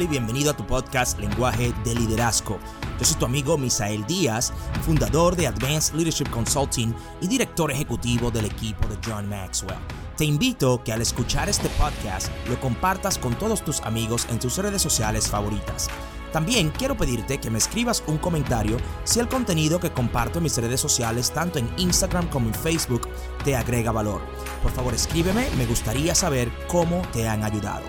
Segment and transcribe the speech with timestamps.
[0.00, 2.58] Y bienvenido a tu podcast Lenguaje de Liderazgo.
[2.98, 4.50] Yo soy tu amigo Misael Díaz,
[4.86, 9.76] fundador de Advanced Leadership Consulting y director ejecutivo del equipo de John Maxwell.
[10.16, 14.56] Te invito que al escuchar este podcast lo compartas con todos tus amigos en tus
[14.56, 15.88] redes sociales favoritas.
[16.32, 20.56] También quiero pedirte que me escribas un comentario si el contenido que comparto en mis
[20.56, 23.06] redes sociales, tanto en Instagram como en Facebook,
[23.44, 24.22] te agrega valor.
[24.62, 27.84] Por favor escríbeme, me gustaría saber cómo te han ayudado.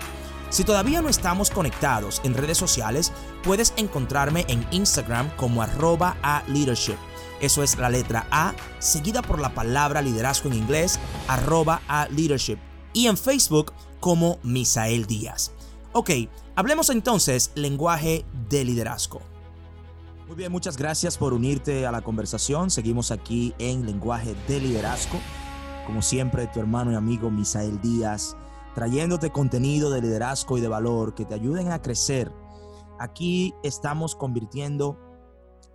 [0.54, 3.10] Si todavía no estamos conectados en redes sociales,
[3.42, 6.94] puedes encontrarme en Instagram como arroba a leadership.
[7.40, 12.58] Eso es la letra A, seguida por la palabra liderazgo en inglés, arroba a leadership.
[12.92, 15.50] Y en Facebook como Misael Díaz.
[15.92, 16.10] Ok,
[16.54, 19.22] hablemos entonces lenguaje de liderazgo.
[20.28, 22.70] Muy bien, muchas gracias por unirte a la conversación.
[22.70, 25.18] Seguimos aquí en lenguaje de liderazgo.
[25.84, 28.36] Como siempre, tu hermano y amigo Misael Díaz,
[28.74, 32.32] trayéndote contenido de liderazgo y de valor que te ayuden a crecer.
[32.98, 34.98] Aquí estamos convirtiendo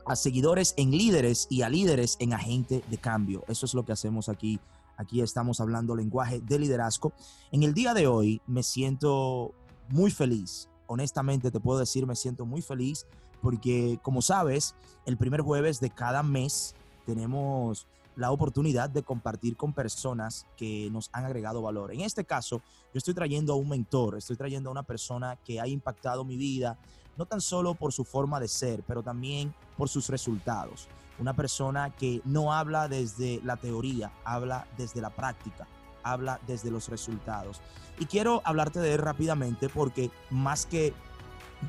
[0.06, 3.44] a seguidores en líderes y a líderes en agente de cambio.
[3.48, 4.60] Eso es lo que hacemos aquí.
[4.98, 7.14] Aquí estamos hablando lenguaje de liderazgo.
[7.52, 9.54] En el día de hoy me siento
[9.90, 10.70] muy feliz.
[10.88, 13.06] Honestamente te puedo decir, me siento muy feliz
[13.42, 14.76] porque como sabes,
[15.06, 16.76] el primer jueves de cada mes
[17.06, 21.94] tenemos la oportunidad de compartir con personas que nos han agregado valor.
[21.94, 22.62] En este caso,
[22.94, 26.36] yo estoy trayendo a un mentor, estoy trayendo a una persona que ha impactado mi
[26.36, 26.78] vida,
[27.18, 30.88] no tan solo por su forma de ser, pero también por sus resultados.
[31.20, 35.68] Una persona que no habla desde la teoría, habla desde la práctica,
[36.04, 37.62] habla desde los resultados.
[38.00, 40.94] Y quiero hablarte de él rápidamente porque más que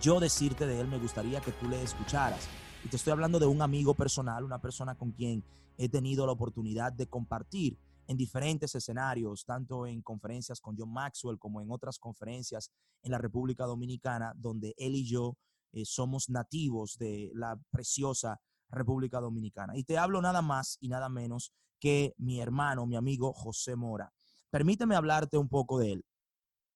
[0.00, 2.48] yo decirte de él, me gustaría que tú le escucharas.
[2.84, 5.42] Y te estoy hablando de un amigo personal, una persona con quien
[5.81, 11.38] he tenido la oportunidad de compartir en diferentes escenarios, tanto en conferencias con John Maxwell
[11.38, 12.71] como en otras conferencias
[13.03, 15.38] en la República Dominicana, donde él y yo
[15.72, 18.38] eh, somos nativos de la preciosa
[18.69, 19.75] República Dominicana.
[19.75, 24.12] Y te hablo nada más y nada menos que mi hermano, mi amigo José Mora.
[24.50, 26.04] Permíteme hablarte un poco de él.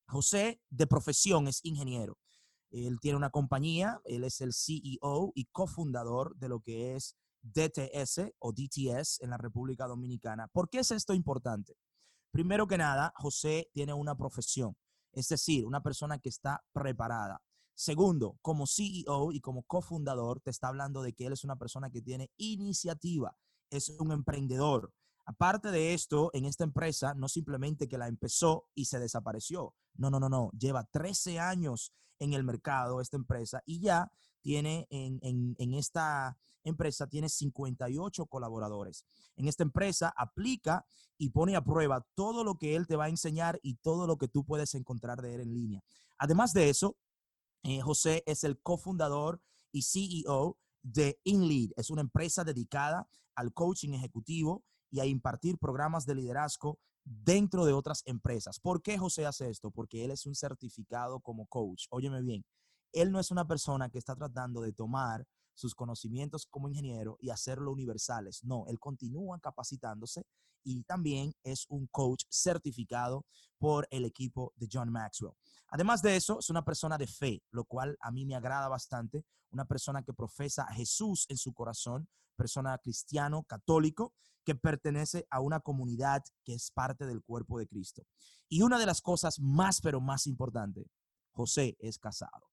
[0.06, 2.16] José de profesión es ingeniero.
[2.70, 8.32] Él tiene una compañía, él es el CEO y cofundador de lo que es DTS
[8.38, 10.48] o DTS en la República Dominicana.
[10.48, 11.76] ¿Por qué es esto importante?
[12.32, 14.76] Primero que nada, José tiene una profesión,
[15.12, 17.40] es decir, una persona que está preparada.
[17.74, 21.90] Segundo, como CEO y como cofundador, te está hablando de que él es una persona
[21.90, 23.36] que tiene iniciativa,
[23.70, 24.92] es un emprendedor.
[25.26, 29.74] Aparte de esto, en esta empresa, no simplemente que la empezó y se desapareció.
[29.94, 30.50] No, no, no, no.
[30.58, 34.10] Lleva 13 años en el mercado esta empresa y ya
[34.40, 39.04] tiene en, en, esta empresa, tiene 58 colaboradores.
[39.36, 40.84] En esta empresa aplica
[41.18, 44.16] y pone a prueba todo lo que él te va a enseñar y todo lo
[44.16, 45.82] que tú puedes encontrar de él en línea.
[46.18, 46.96] Además de eso,
[47.62, 49.40] eh, José es el cofundador
[49.72, 51.70] y CEO de InLead.
[51.76, 57.72] Es una empresa dedicada al coaching ejecutivo y a impartir programas de liderazgo dentro de
[57.72, 58.60] otras empresas.
[58.60, 59.70] ¿Por qué José hace esto?
[59.70, 61.86] Porque él es un certificado como coach.
[61.90, 62.44] Óyeme bien,
[62.92, 67.30] él no es una persona que está tratando de tomar sus conocimientos como ingeniero y
[67.30, 68.44] hacerlo universales.
[68.44, 70.26] No, él continúa capacitándose
[70.64, 73.26] y también es un coach certificado
[73.58, 75.34] por el equipo de John Maxwell.
[75.68, 79.24] Además de eso, es una persona de fe, lo cual a mí me agrada bastante,
[79.50, 85.40] una persona que profesa a Jesús en su corazón, persona cristiano, católico, que pertenece a
[85.40, 88.06] una comunidad que es parte del cuerpo de Cristo.
[88.48, 90.86] Y una de las cosas más, pero más importante,
[91.32, 92.50] José es casado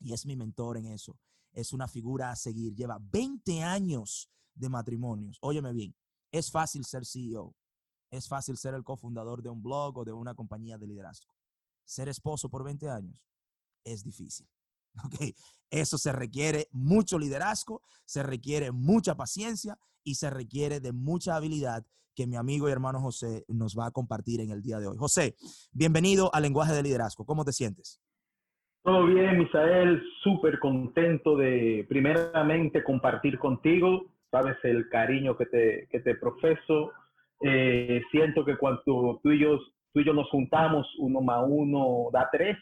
[0.00, 1.16] y es mi mentor en eso.
[1.54, 2.74] Es una figura a seguir.
[2.74, 5.38] Lleva 20 años de matrimonios.
[5.40, 5.94] Óyeme bien,
[6.30, 7.54] es fácil ser CEO.
[8.10, 11.34] Es fácil ser el cofundador de un blog o de una compañía de liderazgo.
[11.84, 13.16] Ser esposo por 20 años
[13.84, 14.48] es difícil.
[15.06, 15.34] Okay.
[15.70, 21.84] Eso se requiere mucho liderazgo, se requiere mucha paciencia y se requiere de mucha habilidad
[22.14, 24.96] que mi amigo y hermano José nos va a compartir en el día de hoy.
[24.96, 25.34] José,
[25.72, 27.26] bienvenido al lenguaje de liderazgo.
[27.26, 28.00] ¿Cómo te sientes?
[28.84, 36.00] Todo bien, Misael, súper contento de primeramente compartir contigo, sabes el cariño que te, que
[36.00, 36.92] te profeso.
[37.40, 39.58] Eh, siento que cuando tú y, yo,
[39.90, 42.58] tú y yo nos juntamos, uno más uno da tres.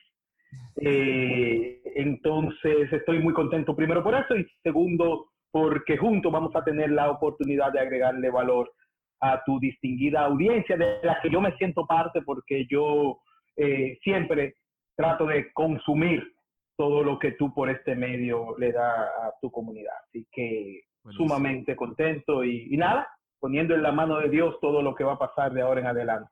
[0.77, 6.93] Eh, entonces estoy muy contento primero por eso y segundo porque juntos vamos a tener
[6.93, 8.71] la oportunidad de agregarle valor
[9.19, 13.19] a tu distinguida audiencia de la que yo me siento parte porque yo
[13.57, 14.55] eh, siempre
[14.97, 16.23] trato de consumir
[16.77, 19.95] todo lo que tú por este medio le da a tu comunidad.
[20.09, 23.09] Así que sumamente contento y, nada,
[23.39, 25.87] poniendo en la mano de Dios todo lo que va a pasar de ahora en
[25.87, 26.31] adelante.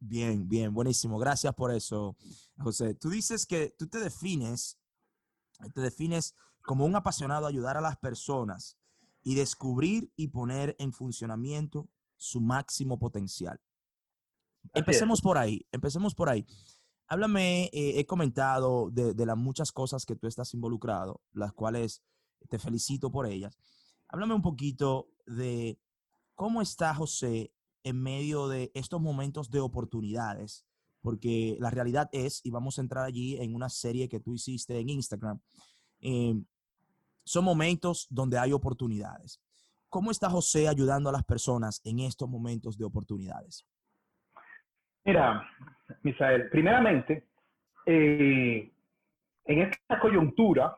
[0.00, 1.18] Bien, bien, buenísimo.
[1.18, 2.16] Gracias por eso,
[2.58, 2.94] José.
[2.94, 4.78] Tú dices que tú te defines
[5.74, 8.78] te defines como un apasionado a ayudar a las personas
[9.22, 13.60] y descubrir y poner en funcionamiento su máximo potencial.
[14.74, 16.46] Empecemos por ahí, empecemos por ahí.
[17.08, 22.02] Háblame, eh, he comentado de, de, las muchas cosas que tú estás involucrado, las cuales
[22.48, 23.58] te felicito por ellas.
[24.08, 25.78] Háblame un poquito de
[26.34, 27.52] cómo está José
[27.82, 30.66] en medio de estos momentos de oportunidades,
[31.00, 34.78] porque la realidad es, y vamos a entrar allí en una serie que tú hiciste
[34.78, 35.40] en Instagram,
[36.00, 36.34] eh,
[37.24, 39.40] son momentos donde hay oportunidades.
[39.88, 43.64] ¿Cómo está José ayudando a las personas en estos momentos de oportunidades?
[45.08, 45.42] Mira,
[46.02, 47.24] Misael, primeramente,
[47.86, 48.70] eh,
[49.46, 50.76] en esta coyuntura,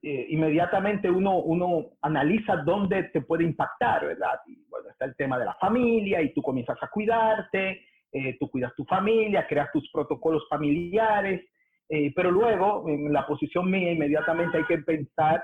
[0.00, 4.38] eh, inmediatamente uno, uno analiza dónde te puede impactar, ¿verdad?
[4.46, 8.48] Y bueno, está el tema de la familia y tú comienzas a cuidarte, eh, tú
[8.48, 11.44] cuidas tu familia, creas tus protocolos familiares,
[11.88, 15.42] eh, pero luego en la posición mía inmediatamente hay que pensar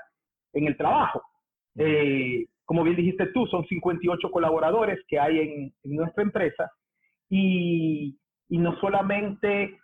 [0.52, 1.20] en el trabajo.
[2.64, 6.70] como bien dijiste tú, son 58 colaboradores que hay en, nuestra empresa
[7.28, 8.18] y,
[8.48, 9.78] y no solamente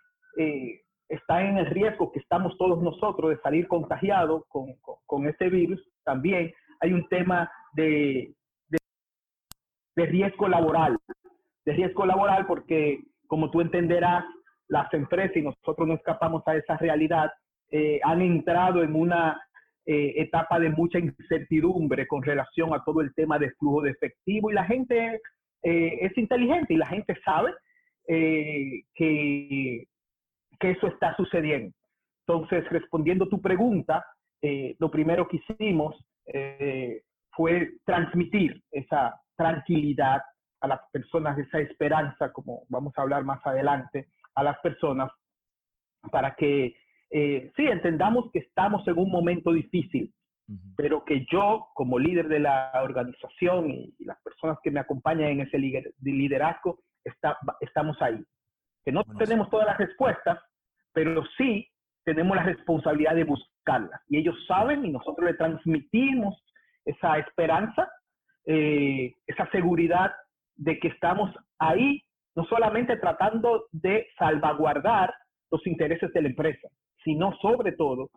[1.13, 4.73] está en el riesgo que estamos todos nosotros de salir contagiados con,
[5.05, 8.33] con, este virus, también hay un tema de,
[9.95, 10.97] de, riesgo laboral,
[11.65, 14.25] de riesgo laboral porque, como tú entenderás,
[14.67, 17.31] las empresas, y nosotros no escapamos a esa realidad,
[17.69, 19.39] eh, han entrado en una
[19.85, 24.49] eh, etapa de mucha incertidumbre con relación a todo el tema de flujo de efectivo
[24.49, 25.21] y la gente
[25.63, 27.53] eh, es inteligente y la gente sabe
[28.05, 29.87] que
[30.63, 31.75] que eso está sucediendo.
[32.25, 34.05] Entonces, respondiendo tu pregunta,
[34.41, 35.93] eh, lo primero que hicimos
[36.25, 37.01] eh,
[37.31, 40.21] fue transmitir esa tranquilidad
[40.61, 45.11] a las personas, esa esperanza, como vamos a hablar más adelante, a las personas,
[46.11, 46.73] para que
[47.11, 50.13] eh, sí entendamos que estamos en un momento difícil,
[50.75, 55.41] pero que yo, como líder de la organización y, las personas que me acompañan en
[55.41, 58.23] ese liderazgo, está, estamos ahí.
[58.83, 60.39] Que no tenemos todas las respuestas,
[60.91, 61.67] pero sí
[62.03, 64.01] tenemos la responsabilidad de buscarlas.
[64.09, 66.35] Y ellos saben y nosotros le transmitimos
[66.85, 67.89] esa esperanza,
[68.45, 70.11] eh, esa seguridad
[70.55, 72.03] de que estamos ahí,
[72.35, 75.13] no solamente tratando de salvaguardar
[75.51, 76.67] los intereses de la empresa,
[77.03, 78.09] sino sobre todo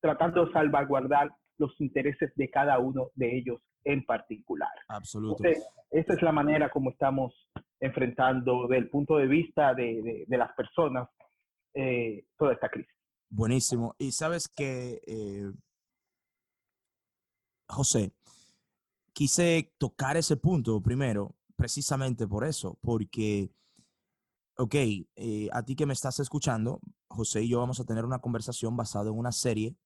[0.00, 4.70] tratando de salvaguardar los intereses de cada uno de ellos en particular.
[4.88, 5.62] Absolutamente.
[5.90, 7.32] esta es la manera como estamos
[7.80, 11.08] enfrentando desde el punto de vista de, de las personas
[11.74, 12.90] eh, toda esta crisis.
[13.28, 13.94] Buenísimo.
[13.98, 15.52] Y sabes que, eh,
[17.68, 18.12] José,
[19.12, 23.50] quise tocar ese punto primero, precisamente por eso, porque,
[24.56, 28.20] ok, eh, a ti que me estás escuchando, José y yo vamos a tener una
[28.20, 29.76] conversación basada en una serie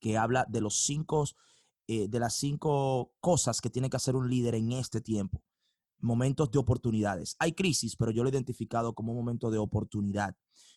[0.00, 1.24] que habla de los cinco,
[1.86, 5.42] de las cinco cosas que tiene que hacer un líder en este tiempo
[6.02, 7.36] momentos de oportunidades.
[7.38, 10.34] Hay crisis, pero yo lo he identificado como un momento de oportunidad.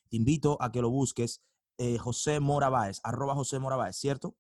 [0.10, 1.44] Te invito a que lo busques,
[1.78, 2.70] eh, José Mora
[3.04, 4.36] arroba José Mora ¿cierto?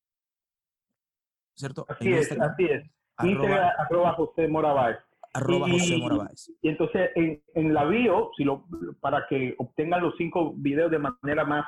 [1.55, 1.85] ¿Cierto?
[1.89, 2.83] Así es, así es.
[3.17, 5.03] Arroba, José Mora
[5.33, 6.29] Arroba y, José Mora
[6.61, 8.65] Y entonces en, la bio, si lo,
[9.01, 11.65] para que obtengan los cinco videos de manera más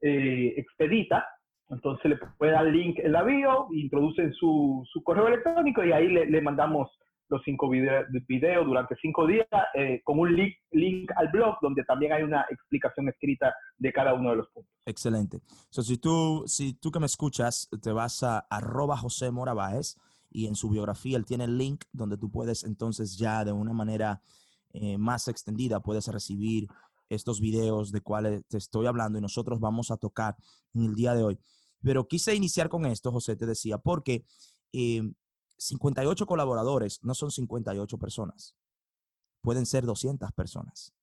[0.00, 1.26] eh, expedita,
[1.72, 6.08] entonces le puede dar link en la bio, introducen su, su correo electrónico y ahí
[6.08, 6.90] le, le mandamos
[7.28, 11.82] los cinco videos video durante cinco días eh, con un link, link, al blog donde
[11.84, 14.70] también hay una explicación escrita de cada uno de los puntos.
[14.84, 15.40] Excelente.
[15.70, 19.96] So, si, tú, si tú que me escuchas te vas a arroba José Morabaez
[20.30, 23.72] y en su biografía él tiene el link donde tú puedes entonces ya de una
[23.72, 24.20] manera
[24.74, 26.68] eh, más extendida puedes recibir
[27.08, 30.36] estos videos de cuales te estoy hablando y nosotros vamos a tocar
[30.74, 31.38] en el día de hoy.
[31.82, 34.24] Pero quise iniciar con esto, José, te decía, porque
[34.72, 35.02] eh,
[35.58, 38.56] 58 colaboradores no son 58 personas.
[39.40, 40.94] Pueden ser 200 personas.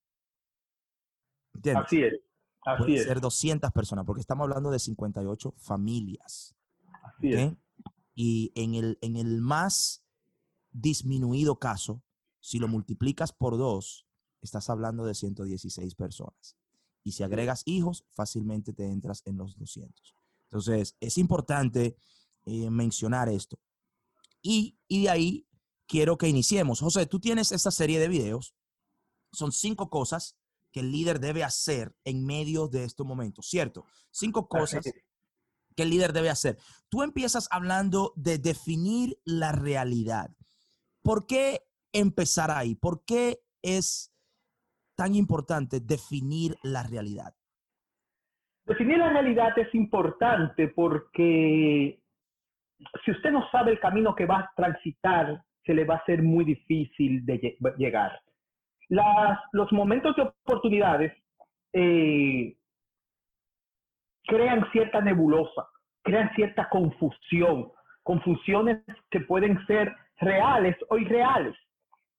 [1.54, 1.86] ¿Entiendes?
[1.86, 2.14] Así es.
[2.62, 6.56] Así Pueden ser 200 personas, porque estamos hablando de 58 familias.
[7.04, 7.54] Así es.
[8.16, 10.04] Y en el, en el más
[10.72, 12.04] disminuido caso,
[12.42, 14.08] si lo multiplicas por dos,
[14.42, 16.58] estás hablando de 116 personas.
[17.04, 20.19] Y si agregas hijos, fácilmente te entras en los 200.
[20.52, 21.96] Entonces, es importante
[22.46, 23.60] eh, mencionar esto.
[24.42, 25.48] Y, de ahí
[25.88, 26.80] quiero que iniciemos.
[26.80, 28.56] José, tú tienes esta serie de videos.
[29.32, 30.38] Son cinco cosas
[30.72, 33.86] que el líder debe hacer en medio de estos momentos, ¿cierto?
[34.12, 34.86] Cinco cosas
[35.76, 36.58] que el líder debe hacer.
[36.90, 40.32] Tú empiezas hablando de definir la realidad.
[41.04, 42.76] ¿Por qué empezar ahí?
[42.76, 44.12] ¿Por qué es
[44.96, 47.36] tan importante definir la realidad?
[48.70, 52.00] Definir la realidad es importante porque
[53.04, 56.22] si usted no sabe el camino que va a transitar, se le va a ser
[56.22, 58.22] muy difícil de llegar.
[58.90, 61.12] los momentos de oportunidades
[61.74, 62.56] eh,
[64.28, 65.68] crean cierta nebulosa,
[66.04, 67.72] crean cierta confusión,
[68.04, 71.56] confusiones que pueden ser reales o irreales.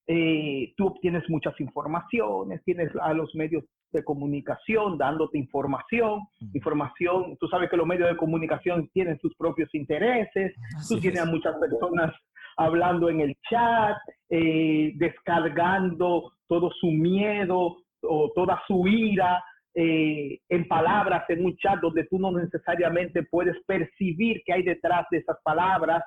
[0.08, 3.62] Eh, tú obtienes muchas informaciones, tienes a los medios
[3.92, 6.20] de comunicación dándote información,
[6.54, 10.54] información, tú sabes que los medios de comunicación tienen sus propios intereses,
[10.88, 12.14] tú tienes a muchas personas
[12.56, 13.96] hablando en el chat,
[14.28, 19.42] eh, descargando todo su miedo o toda su ira
[19.74, 25.06] eh, en palabras en un chat donde tú no necesariamente puedes percibir qué hay detrás
[25.10, 26.02] de esas palabras.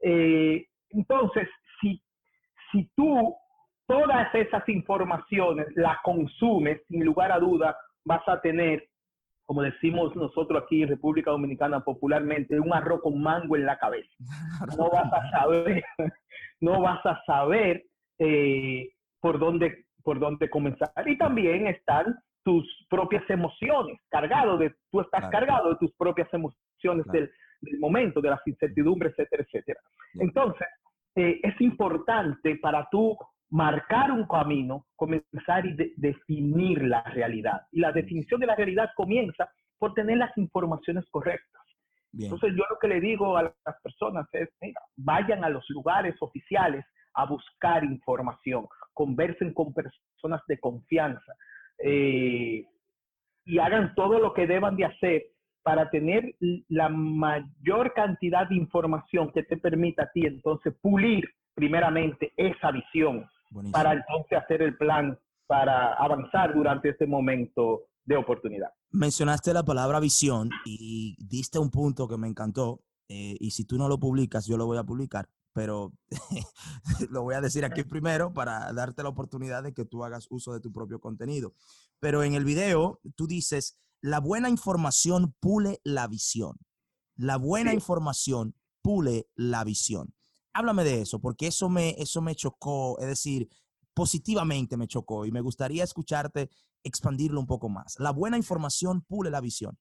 [0.00, 1.48] Eh, entonces,
[1.80, 2.00] si,
[2.70, 3.34] si tú
[3.88, 8.86] todas esas informaciones las consumes, sin lugar a duda, vas a tener,
[9.46, 14.10] como decimos nosotros aquí en República Dominicana popularmente, un arroz con mango en la cabeza.
[14.78, 15.82] No vas a saber,
[16.60, 17.84] no vas a saber
[18.18, 18.90] eh,
[19.20, 20.90] por dónde por dónde comenzar.
[21.04, 27.04] Y también están tus propias emociones, cargado de, tú estás cargado de tus propias emociones
[27.12, 27.30] del,
[27.60, 29.80] del, momento, de las incertidumbres, etcétera, etcétera.
[30.14, 30.66] Entonces,
[31.14, 33.18] eh, es importante para tú
[33.50, 37.62] marcar un camino, comenzar y definir la realidad.
[37.72, 41.62] Y la definición de la realidad comienza por tener las informaciones correctas.
[42.12, 46.16] Entonces yo lo que le digo a las personas es, mira, vayan a los lugares
[46.20, 51.32] oficiales a buscar información, conversen con personas de confianza
[51.78, 52.64] eh,
[53.44, 55.22] y hagan todo lo que deban de hacer
[55.62, 56.34] para tener
[56.68, 63.28] la mayor cantidad de información que te permita a ti entonces pulir primeramente esa visión
[63.72, 68.68] para entonces hacer el plan para avanzar durante este momento de oportunidad.
[68.90, 72.82] Mencionaste la palabra visión y diste un punto que me encantó.
[73.08, 75.92] Eh, y si tú no lo publicas, yo lo voy a publicar, pero
[77.10, 80.52] lo voy a decir aquí primero para darte la oportunidad de que tú hagas uso
[80.52, 81.54] de tu propio contenido.
[82.00, 86.58] Pero en el video tú dices, la buena información pule la visión.
[87.16, 90.14] La buena información pule la visión.
[90.58, 93.46] Háblame de eso, porque eso me, eso me chocó, es decir,
[93.94, 96.48] positivamente me chocó y me gustaría escucharte
[96.82, 97.96] expandirlo un poco más.
[98.00, 99.76] La buena información pule la visión.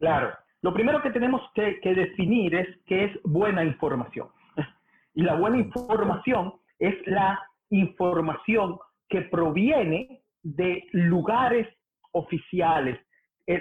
[0.00, 0.34] Claro.
[0.62, 4.28] Lo primero que tenemos que, definir es qué es buena información.
[5.14, 7.38] Y la buena información es la
[7.70, 11.68] información que proviene de lugares
[12.10, 12.98] oficiales,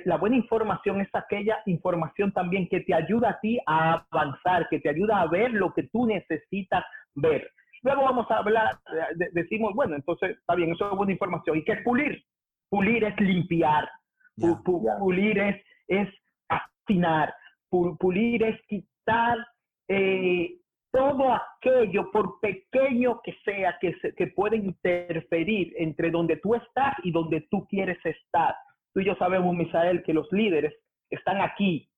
[0.05, 4.79] la buena información es aquella información también que te ayuda a ti a avanzar, que
[4.79, 6.83] te ayuda a ver lo que tú necesitas
[7.15, 7.49] ver.
[7.83, 8.77] Luego vamos a hablar,
[9.33, 11.57] decimos, bueno, entonces está bien, eso es buena información.
[11.57, 12.23] ¿Y qué es pulir?
[12.69, 13.89] Pulir es limpiar,
[14.99, 16.09] pulir es, es
[16.47, 17.33] afinar,
[17.69, 19.37] pulir es quitar
[19.87, 20.57] eh,
[20.91, 27.11] todo aquello, por pequeño que sea, que, que puede interferir entre donde tú estás y
[27.11, 28.53] donde tú quieres estar.
[28.93, 30.73] Tú y yo sabemos, Misael, que los líderes
[31.09, 31.89] están aquí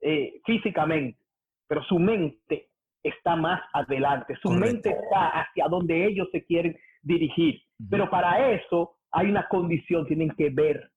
[0.00, 1.18] eh, físicamente,
[1.66, 2.70] pero su mente
[3.02, 7.60] está más adelante, su mente está hacia donde ellos se quieren dirigir.
[7.88, 10.90] Pero para eso hay una condición, tienen que ver.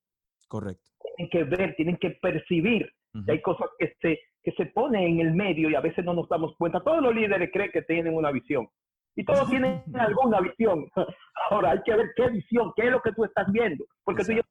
[0.47, 0.83] Correcto.
[1.15, 2.89] Tienen que ver, tienen que percibir.
[3.27, 6.27] hay cosas que se, que se ponen en el medio y a veces no nos
[6.29, 6.81] damos cuenta.
[6.81, 8.67] Todos los líderes creen que tienen una visión.
[9.15, 10.85] Y todos tienen alguna visión.
[11.49, 13.85] Ahora hay que ver qué visión, qué es lo que tú estás viendo.
[14.03, 14.41] Porque tú y yo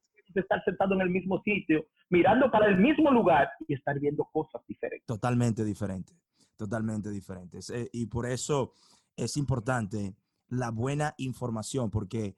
[0.41, 4.61] estar sentado en el mismo sitio, mirando para el mismo lugar y estar viendo cosas
[4.67, 5.05] diferentes.
[5.05, 6.17] Totalmente diferentes,
[6.57, 7.69] totalmente diferentes.
[7.69, 8.73] Eh, y por eso
[9.15, 10.15] es importante
[10.49, 12.35] la buena información, porque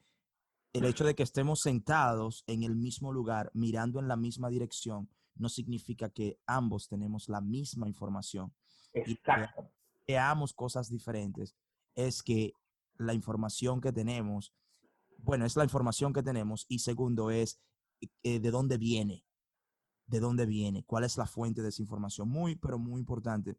[0.74, 5.10] el hecho de que estemos sentados en el mismo lugar, mirando en la misma dirección,
[5.36, 8.54] no significa que ambos tenemos la misma información.
[8.94, 9.70] Exacto.
[10.08, 11.56] Y veamos cosas diferentes.
[11.96, 12.54] Es que
[12.98, 14.54] la información que tenemos,
[15.18, 17.62] bueno, es la información que tenemos y segundo es
[18.24, 19.26] eh, de dónde viene,
[20.08, 22.30] de dónde viene, cuál es la fuente de esa información.
[22.30, 23.58] Muy, pero muy importante.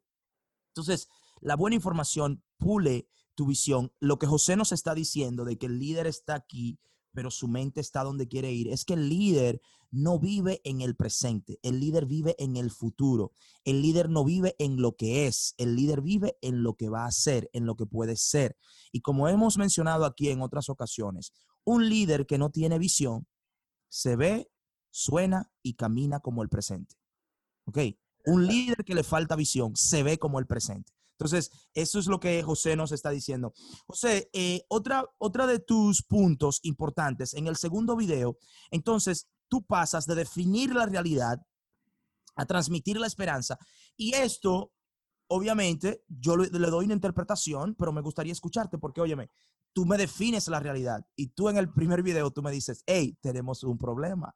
[0.69, 1.09] Entonces,
[1.41, 3.93] la buena información pule tu visión.
[4.01, 6.79] Lo que José nos está diciendo de que el líder está aquí,
[7.13, 10.97] pero su mente está donde quiere ir, es que el líder no vive en el
[10.97, 13.33] presente, el líder vive en el futuro,
[13.65, 17.07] el líder no vive en lo que es, el líder vive en lo que va
[17.07, 18.57] a ser, en lo que puede ser.
[18.93, 21.33] Y como hemos mencionado aquí en otras ocasiones,
[21.65, 23.27] un líder que no tiene visión
[23.89, 24.51] se ve,
[24.91, 26.97] suena y camina como el presente.
[27.67, 27.79] ¿Ok?
[28.27, 30.93] Un líder que le falta visión se ve como el presente.
[31.19, 33.55] Entonces, eso es lo que José nos está diciendo.
[33.87, 38.37] José, eh, otra, otra de tus puntos importantes en el segundo video,
[38.71, 41.41] entonces, tú pasas de definir la realidad
[42.35, 43.59] a transmitir la esperanza.
[43.97, 44.73] Y esto,
[45.29, 49.31] obviamente, yo le, doy una interpretación, pero me gustaría escucharte porque, óyeme,
[49.77, 53.15] tú me defines la realidad y tú en el primer video tú me dices, hey,
[53.21, 54.35] tenemos un problema.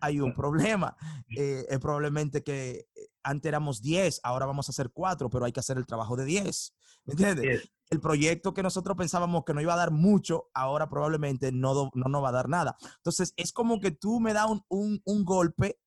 [0.00, 0.34] Hay un
[0.74, 0.94] problema.
[1.34, 5.52] Eh, es probablemente que eh, antes éramos 10, ahora vamos a hacer 4, pero hay
[5.52, 6.74] que hacer el trabajo de 10.
[7.06, 7.70] ¿Me entiendes?
[7.88, 12.08] El proyecto que nosotros pensábamos que no iba a dar mucho, ahora probablemente no, no
[12.10, 12.76] nos va a dar nada.
[12.96, 15.80] Entonces, es como que tú me das un, un golpe,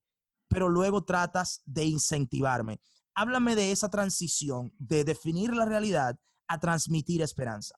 [0.48, 2.82] pero luego tratas de incentivarme.
[3.14, 7.76] Háblame de esa transición de definir la realidad a transmitir esperanza.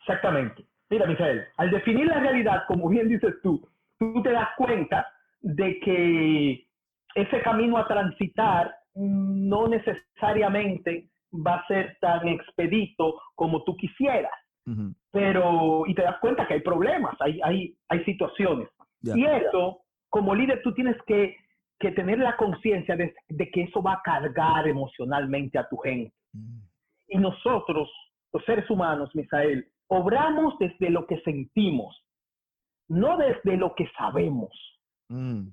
[0.00, 0.64] Exactamente.
[0.90, 3.66] Mira, Misael, al definir la realidad, como bien dices tú,
[3.98, 5.06] tú te das cuenta
[5.40, 6.66] de que
[7.14, 14.32] ese camino a transitar no necesariamente va a ser tan expedito como tú quisieras.
[15.10, 18.68] Pero, y te das cuenta que hay problemas, hay, hay, hay situaciones.
[19.02, 21.36] Y eso, como líder, tú tienes que,
[21.80, 26.14] que tener la conciencia de, de, que eso va a cargar emocionalmente a tu gente.
[26.32, 26.60] Mm.
[27.08, 27.90] Y nosotros,
[28.32, 31.96] los seres humanos, Misael, obramos desde lo que sentimos,
[32.88, 34.50] no desde lo que sabemos.
[35.08, 35.48] Mm.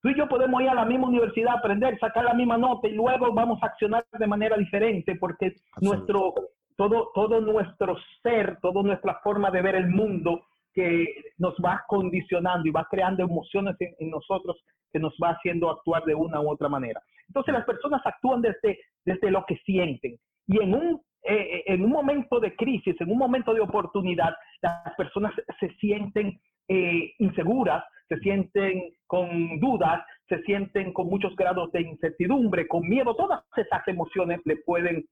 [0.00, 2.92] Tú y yo podemos ir a la misma universidad, aprender, sacar la misma nota y
[2.92, 6.34] luego vamos a accionar de manera diferente porque nuestro,
[6.76, 10.40] todo, todo nuestro ser, toda nuestra forma de ver el mundo
[10.74, 11.06] que
[11.38, 14.56] nos va condicionando y va creando emociones en, nosotros
[14.90, 17.00] que nos va haciendo actuar de una u otra manera.
[17.28, 20.18] Entonces las personas actúan desde, desde lo que sienten
[20.48, 24.34] y en un eh, eh, en un momento de crisis, en un momento de oportunidad,
[24.60, 31.70] las personas se sienten eh, inseguras, se sienten con dudas, se sienten con muchos grados
[31.72, 35.04] de incertidumbre, con miedo, todas esas emociones le pueden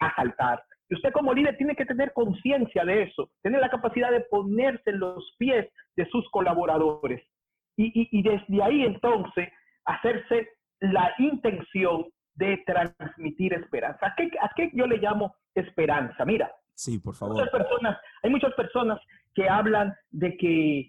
[0.00, 0.62] asaltar.
[0.88, 4.88] Y usted como líder tiene que tener conciencia de eso, tener la capacidad de ponerse
[4.88, 7.22] en los pies de sus colaboradores.
[7.76, 9.50] Y, y desde ahí entonces
[9.84, 10.48] hacerse
[10.80, 12.06] la intención
[12.40, 14.06] de transmitir esperanza.
[14.06, 16.24] ¿A qué, ¿A qué, yo le llamo esperanza?
[16.24, 16.50] Mira.
[16.74, 17.36] Sí, por favor.
[17.36, 18.98] Muchas personas, hay muchas personas
[19.34, 20.88] que hablan de que,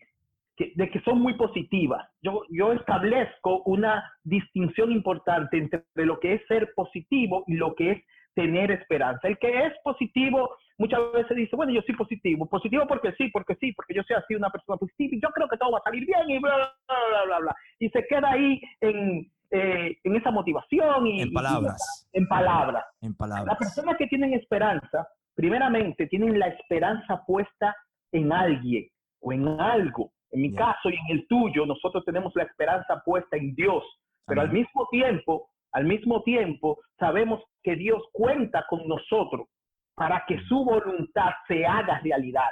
[0.58, 2.08] de que son muy positivas.
[2.22, 7.92] Yo, yo establezco una distinción importante entre lo que es ser positivo y lo que
[7.92, 9.28] es tener esperanza.
[9.28, 12.48] El que es positivo muchas veces dice, bueno, yo soy positivo.
[12.48, 15.50] Positivo porque sí, porque sí, porque yo soy así una persona positiva y yo creo
[15.50, 17.56] que todo va a salir bien y bla, bla, bla, bla, bla.
[17.80, 22.08] Y se queda ahí en, eh, en esa motivación y en palabras.
[22.14, 22.86] en palabras.
[23.02, 23.48] En palabras.
[23.48, 27.76] Las personas que tienen esperanza, primeramente, tienen la esperanza puesta
[28.14, 28.88] en alguien
[29.20, 30.12] o en algo.
[30.32, 33.84] En mi caso y en el tuyo, nosotros tenemos la esperanza puesta en Dios,
[34.26, 39.48] pero al mismo tiempo, al mismo tiempo, sabemos que Dios cuenta con nosotros
[39.96, 42.50] para que su voluntad se haga realidad.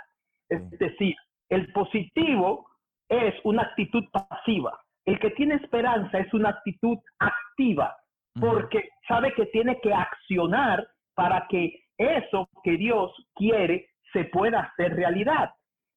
[0.50, 1.16] Es decir,
[1.50, 2.68] el positivo
[3.08, 4.78] es una actitud pasiva,
[5.10, 7.98] el que tiene esperanza es una actitud activa,
[8.39, 14.95] porque sabe que tiene que accionar para que eso que Dios quiere se pueda hacer
[14.95, 15.50] realidad.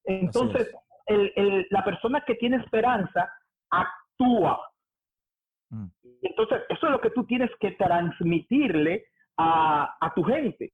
[0.05, 0.75] Entonces,
[1.71, 3.31] la persona que tiene esperanza
[3.71, 4.59] actúa.
[5.71, 5.89] Mm.
[6.23, 9.05] Entonces, eso es lo que tú tienes que transmitirle
[9.37, 10.73] a, a tu gente.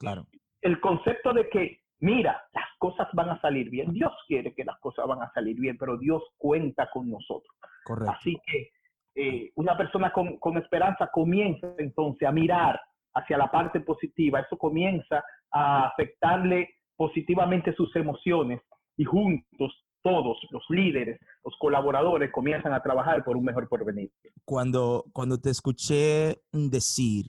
[0.00, 0.26] Claro.
[0.60, 3.92] El concepto de que mira, las cosas van a salir bien.
[3.92, 7.54] Dios quiere que las cosas van a salir bien, pero Dios cuenta con nosotros.
[7.84, 8.14] Correcto.
[8.18, 8.70] Así que
[9.14, 12.80] eh, una persona con, con, esperanza comienza entonces a mirar
[13.14, 14.40] hacia la parte positiva.
[14.40, 18.60] Eso comienza a afectarle positivamente sus emociones
[18.96, 19.72] y juntos
[20.06, 24.12] todos los líderes, los colaboradores comienzan a trabajar por un mejor porvenir.
[24.44, 27.26] Cuando, cuando te escuché decir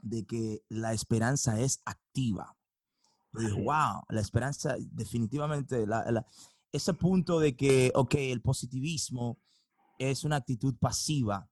[0.00, 2.56] de que la esperanza es activa,
[3.32, 5.86] wow, la esperanza definitivamente,
[6.72, 9.38] ese punto de que, ok, el positivismo
[9.98, 11.48] es una actitud pasiva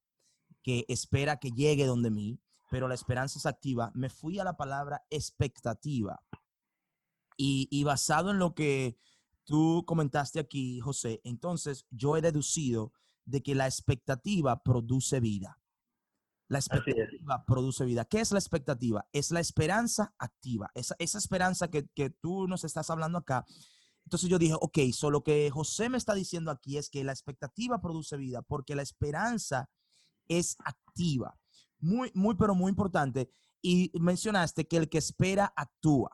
[0.63, 4.57] que espera que llegue donde mí, pero la esperanza es activa, me fui a la
[4.57, 6.23] palabra expectativa.
[7.37, 8.99] Y, y basado en lo que
[9.45, 12.93] tú comentaste aquí, José, entonces yo he deducido
[13.25, 15.61] de que la expectativa produce vida.
[16.49, 18.07] La expectativa produce vida.
[18.07, 19.07] ¿Qué es la expectativa?
[19.13, 20.71] Es la esperanza activa.
[20.75, 23.45] Esa, esa esperanza que, que, tú nos estás hablando acá.
[24.05, 27.83] Entonces yo dije, ok, solo que José me está diciendo aquí es que la expectativa
[27.83, 29.69] produce vida porque la esperanza
[30.27, 31.39] es activa.
[31.81, 33.31] Muy, muy, pero muy importante.
[33.61, 36.11] Y mencionaste que el que espera actúa.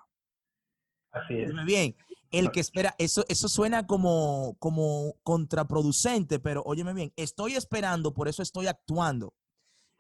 [1.13, 1.65] Así es.
[1.65, 1.95] bien,
[2.33, 8.27] el que espera, eso, eso suena como, como contraproducente, pero óyeme bien, estoy esperando, por
[8.27, 9.33] eso estoy actuando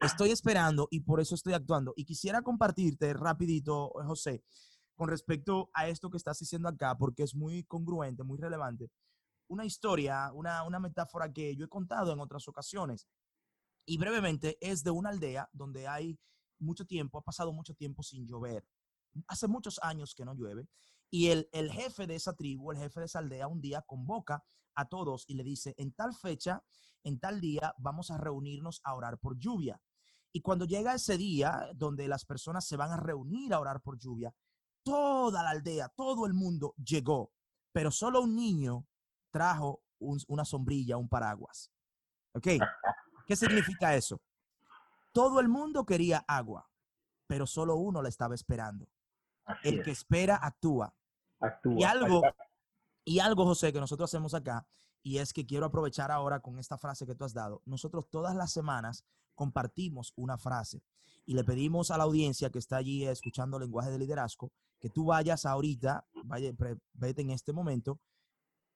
[0.00, 1.92] estoy esperando y por eso estoy actuando.
[1.96, 4.42] Y quisiera compartirte rapidito, José,
[4.94, 8.90] con respecto a esto que estás diciendo acá, porque es muy congruente, muy relevante.
[9.46, 13.06] una historia, una, una metáfora que yo he contado en otras ocasiones.
[13.86, 16.18] Y brevemente es de una aldea donde hay
[16.58, 18.64] mucho tiempo, ha pasado mucho tiempo sin llover.
[19.28, 20.66] Hace muchos años que no llueve.
[21.10, 24.42] Y el, el, jefe de esa tribu, el jefe de esa aldea, un día convoca
[24.74, 26.64] a todos y le dice, en tal fecha,
[27.04, 29.80] en tal día, vamos a reunirnos a orar por lluvia.
[30.32, 33.98] Y cuando llega ese día donde las personas se van a reunir a orar por
[33.98, 34.34] lluvia,
[34.82, 37.32] toda la aldea, todo el mundo llegó,
[37.72, 38.86] pero solo un niño
[39.30, 41.70] trajo una sombrilla, un paraguas.
[42.34, 42.48] ¿Ok?
[43.26, 44.20] ¿Qué significa eso?
[45.12, 46.68] Todo el mundo quería agua,
[47.26, 48.88] pero solo uno la estaba esperando.
[49.62, 50.94] el que espera actúa.
[51.40, 51.74] actúa.
[51.78, 52.22] Y algo,
[53.04, 54.66] y algo, José, que nosotros hacemos acá,
[55.04, 57.62] y es que quiero aprovechar ahora con esta frase que tú has dado.
[57.66, 60.82] Nosotros todas las semanas compartimos una frase
[61.26, 65.06] y le pedimos a la audiencia que está allí escuchando lenguaje de liderazgo que tú
[65.06, 66.52] vayas ahorita, vaya,
[66.92, 68.00] vete en este momento,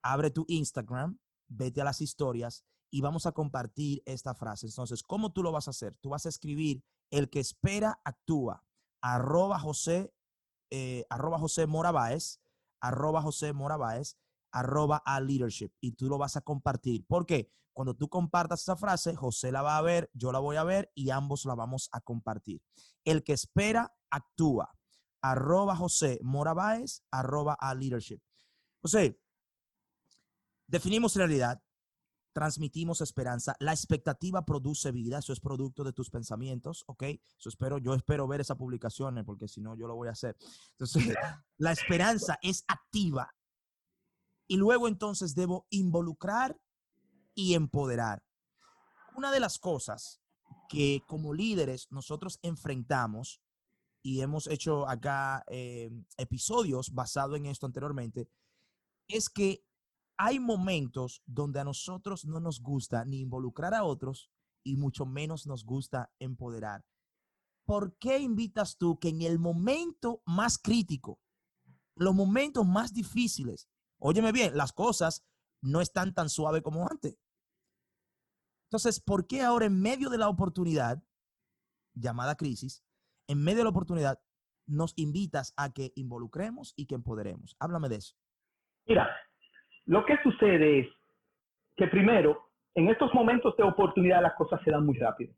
[0.02, 4.66] abre tu Instagram, vete a las historias y vamos a compartir esta frase.
[4.66, 5.94] Entonces, ¿cómo tú lo vas a hacer?
[6.00, 8.64] Tú vas a escribir el que espera actúa,
[9.00, 10.12] arroba José,
[10.70, 12.40] eh, arroba José Morabaez,
[12.80, 14.16] arroba José Morabaez,
[14.52, 17.04] arroba a leadership y tú lo vas a compartir.
[17.06, 20.64] porque Cuando tú compartas esa frase, José la va a ver, yo la voy a
[20.64, 22.60] ver y ambos la vamos a compartir.
[23.04, 24.74] El que espera actúa.
[25.20, 28.20] Arroba José Morabaez, arroba a leadership.
[28.80, 29.20] José,
[30.66, 31.60] definimos realidad,
[32.32, 33.56] transmitimos esperanza.
[33.58, 37.02] La expectativa produce vida, eso es producto de tus pensamientos, ¿ok?
[37.02, 40.36] Eso espero, yo espero ver esa publicación, porque si no, yo lo voy a hacer.
[40.70, 41.02] Entonces,
[41.58, 43.34] la esperanza es activa.
[44.48, 46.60] Y luego entonces debo involucrar
[47.34, 48.24] y empoderar.
[49.16, 50.20] Una de las cosas
[50.68, 53.40] que como líderes nosotros enfrentamos,
[54.02, 58.28] y hemos hecho acá eh, episodios basados en esto anteriormente,
[59.06, 59.64] es que
[60.16, 64.30] hay momentos donde a nosotros no nos gusta ni involucrar a otros
[64.64, 66.84] y mucho menos nos gusta empoderar.
[67.64, 71.20] ¿Por qué invitas tú que en el momento más crítico,
[71.94, 75.26] los momentos más difíciles, óyeme bien, las cosas
[75.62, 77.18] no están tan suaves como antes?
[78.68, 81.02] Entonces, ¿por qué ahora en medio de la oportunidad,
[81.94, 82.84] llamada crisis,
[83.26, 84.20] en medio de la oportunidad,
[84.66, 87.56] nos invitas a que involucremos y que empoderemos?
[87.58, 88.14] Háblame de eso.
[88.86, 89.08] Mira,
[89.86, 90.88] lo que sucede es
[91.76, 95.34] que primero, en estos momentos de oportunidad las cosas se dan muy rápido.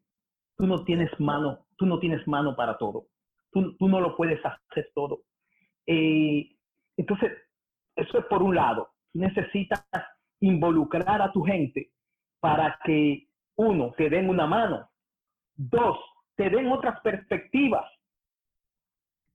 [0.57, 3.07] Tú no tienes mano, tú no tienes mano para todo.
[3.53, 5.23] Tú, no lo puedes hacer todo.
[5.87, 6.57] Eh,
[6.97, 7.33] entonces,
[7.97, 8.89] eso es por un lado.
[9.13, 9.85] necesitas
[10.41, 11.91] involucrar a tu gente
[12.41, 13.27] para que,
[13.57, 14.89] uno, te den una mano.
[15.55, 15.99] Dos,
[16.37, 17.85] te den otras perspectivas.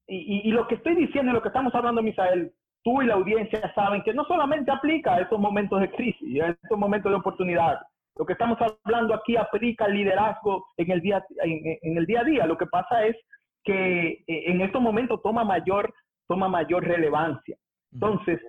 [0.07, 3.73] Y, lo que estoy diciendo y lo que estamos hablando, Misael, tú y la audiencia
[3.73, 7.79] saben que no solamente aplica a estos momentos de crisis, a estos momentos de oportunidad.
[8.15, 12.23] Lo que estamos hablando aquí aplica al liderazgo en el día, en, el día a
[12.23, 12.45] día.
[12.45, 13.15] Lo que pasa es
[13.63, 15.93] que eh, en estos momentos toma mayor,
[16.27, 17.57] toma mayor relevancia.
[17.95, 18.41] Entonces,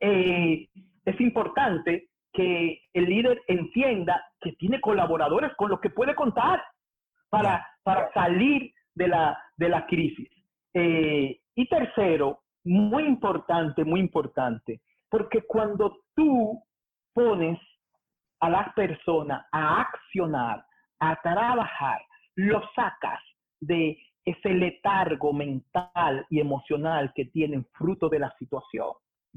[0.00, 0.68] eh,
[1.04, 6.62] es importante que el líder entienda que tiene colaboradores con los que puede contar
[7.28, 10.28] para, para salir de la, de la crisis.
[10.72, 14.80] Eh, y tercero, muy importante, muy importante,
[15.10, 16.62] porque cuando tú
[17.12, 17.58] pones
[18.40, 20.64] a las personas a accionar,
[21.00, 22.00] a trabajar,
[22.36, 23.20] lo sacas
[23.60, 28.88] de ese letargo mental y emocional que tienen fruto de la situación.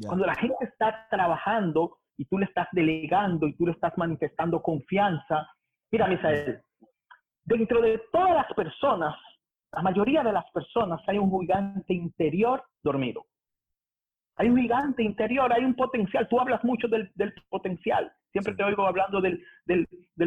[0.05, 4.61] Cuando la gente está trabajando y tú le estás delegando y tú le estás manifestando
[4.61, 5.49] confianza,
[5.91, 6.61] mira, Misael,
[7.45, 9.15] dentro de todas las personas
[9.75, 13.25] la mayoría de las personas hay un gigante interior dormido.
[14.37, 16.27] Hay un gigante interior, hay un potencial.
[16.29, 17.11] Tú hablas mucho del,
[17.49, 18.11] potencial.
[18.31, 19.43] Siempre te oigo hablando del,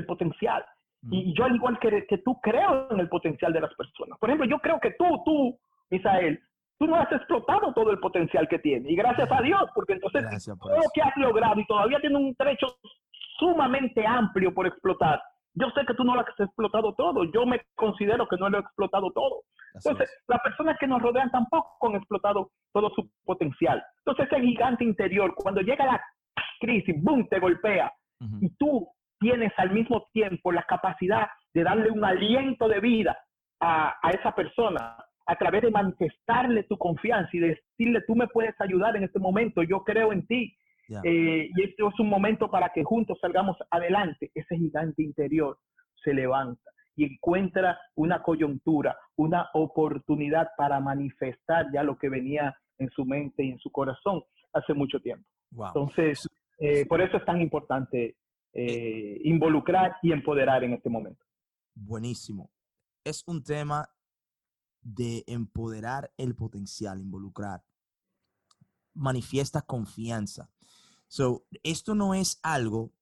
[0.07, 0.65] potencial.
[1.11, 4.19] Y yo, al igual que, que, tú, creo en el potencial de las personas.
[4.19, 5.59] Por ejemplo, yo creo que tú, tú,
[5.91, 6.41] Misael,
[6.79, 8.91] tú no has explotado todo el potencial que tienes.
[8.91, 12.35] Y gracias a Dios, porque entonces todo lo que has logrado y todavía tiene un
[12.35, 12.67] trecho
[13.39, 15.23] sumamente amplio por explotar
[15.59, 18.59] yo sé que tú no lo has explotado todo, yo me considero que no lo
[18.59, 19.43] he explotado todo.
[19.75, 23.83] Entonces, las personas que nos rodean tampoco han explotado todo su potencial.
[23.99, 26.03] Entonces, ese gigante interior, cuando llega la
[26.61, 27.93] crisis, ¡boom!, te golpea.
[28.41, 33.19] Y tú tienes al mismo tiempo la capacidad de darle un aliento de vida
[33.61, 38.59] a, a esa persona a través de manifestarle tu confianza y decirle, tú me puedes
[38.61, 40.57] ayudar en este momento, yo creo en ti,
[41.05, 44.31] eh, y esto es un momento para que juntos salgamos adelante.
[44.35, 45.59] Ese gigante interior
[46.03, 52.89] se levanta y encuentra una coyuntura, una oportunidad para manifestar ya lo que venía en
[52.91, 54.23] su mente y en su corazón
[54.55, 55.27] hace mucho tiempo.
[55.75, 56.27] Entonces,
[56.61, 58.17] Eh, por eso es tan importante
[58.53, 61.25] eh, involucrar y empoderar en este momento.
[61.75, 62.51] Buenísimo.
[63.05, 63.91] Es un tema
[64.83, 67.63] de empoderar el potencial, involucrar.
[68.95, 70.51] Manifiesta confianza.
[71.07, 72.93] So, esto no es algo,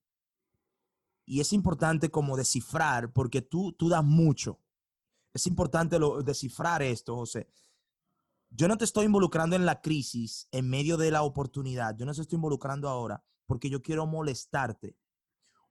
[1.27, 4.61] y es importante como descifrar, porque tú, tú das mucho.
[5.35, 7.49] Es importante lo, descifrar esto, José.
[8.49, 11.97] Yo no te estoy involucrando en la crisis, en medio de la oportunidad.
[11.97, 14.97] Yo no te estoy involucrando ahora porque yo quiero molestarte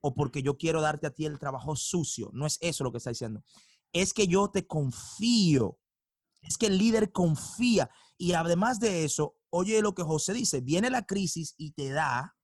[0.02, 2.30] o porque yo quiero darte a ti el trabajo sucio.
[2.34, 3.44] No es eso lo que está diciendo.
[3.92, 5.80] Es que yo te confío.
[6.42, 7.90] Es que el líder confía.
[8.18, 12.36] Y además de eso, oye lo que José dice, viene la crisis y te da.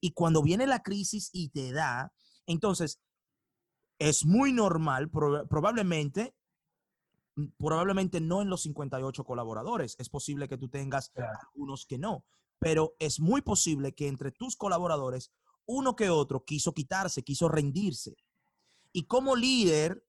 [0.00, 2.12] Y cuando viene la crisis y te da,
[2.46, 3.00] entonces
[3.98, 6.34] es muy normal, probablemente,
[7.58, 9.94] probablemente no en los 58 colaboradores.
[9.98, 12.24] Es posible que tú tengas algunos que no,
[12.58, 15.32] pero es muy posible que entre tus colaboradores,
[15.70, 18.16] uno que otro quiso quitarse, quiso rendirse.
[18.92, 20.04] Y como líder,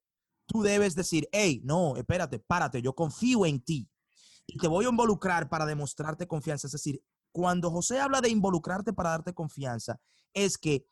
[0.47, 3.88] tú debes decir, hey, no, espérate, párate, yo confío en ti
[4.47, 6.67] y te voy a involucrar para demostrarte confianza.
[6.67, 7.00] Es decir,
[7.32, 10.00] cuando José habla de involucrarte para darte confianza,
[10.34, 10.86] es que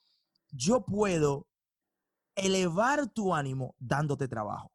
[0.52, 1.48] yo puedo
[2.36, 4.72] elevar tu ánimo dándote trabajo.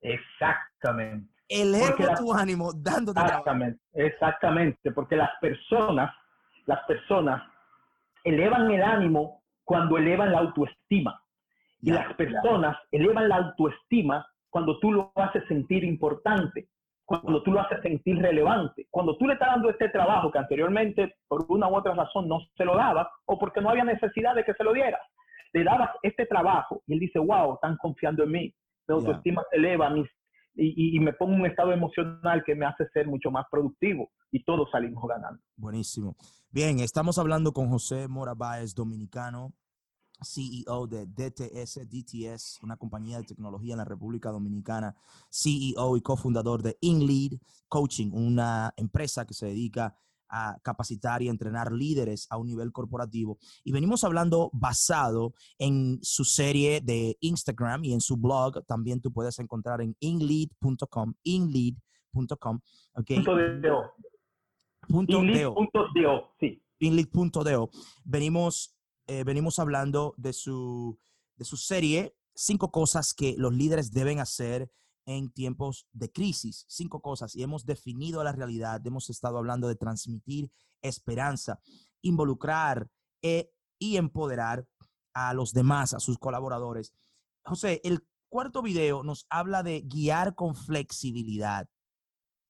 [0.00, 1.34] Exactamente.
[1.48, 4.12] Eleva tu ánimo dándote exactamente, trabajo.
[4.12, 6.12] Exactamente, porque las personas,
[6.66, 7.42] las personas
[8.26, 11.22] elevan el ánimo cuando elevan la autoestima.
[11.80, 16.68] Y las personas elevan la autoestima cuando tú lo haces sentir importante,
[17.04, 21.14] cuando tú lo haces sentir relevante, cuando tú le estás dando este trabajo que anteriormente
[21.28, 24.44] por una u otra razón no se lo daba o porque no había necesidad de
[24.44, 24.98] que se lo diera.
[25.52, 28.54] Le dabas este trabajo y él dice, wow, están confiando en mí,
[28.88, 30.08] mi autoestima se eleva, mis,
[30.56, 34.70] y, me pongo un estado emocional que me hace ser mucho más productivo y todos
[34.70, 35.40] salimos ganando.
[35.56, 36.16] Buenísimo.
[36.50, 38.34] Bien, estamos hablando con José Mora
[38.74, 39.52] dominicano,
[40.22, 44.96] CEO de DTS, DTS, una compañía de tecnología en la República Dominicana,
[45.30, 47.38] CEO y cofundador de InLead
[47.68, 49.94] Coaching, una empresa que se dedica
[50.28, 53.38] a capacitar y entrenar líderes a un nivel corporativo.
[53.64, 58.64] Y venimos hablando basado en su serie de Instagram y en su blog.
[58.66, 62.60] También tú puedes encontrar en inlead.com, inlead.com.
[62.94, 63.16] Okay.
[63.16, 63.94] Punto de o.
[64.88, 65.22] Punto
[65.94, 66.34] de o.
[66.40, 66.62] sí.
[66.78, 67.70] Inlead.do.
[68.04, 70.98] Venimos, eh, venimos hablando de su,
[71.36, 74.70] de su serie, cinco cosas que los líderes deben hacer
[75.06, 76.66] en tiempos de crisis.
[76.68, 77.34] Cinco cosas.
[77.34, 78.84] Y hemos definido la realidad.
[78.86, 80.50] Hemos estado hablando de transmitir
[80.82, 81.60] esperanza,
[82.02, 82.88] involucrar
[83.22, 84.66] e, y empoderar
[85.14, 86.92] a los demás, a sus colaboradores.
[87.44, 91.68] José, el cuarto video nos habla de guiar con flexibilidad.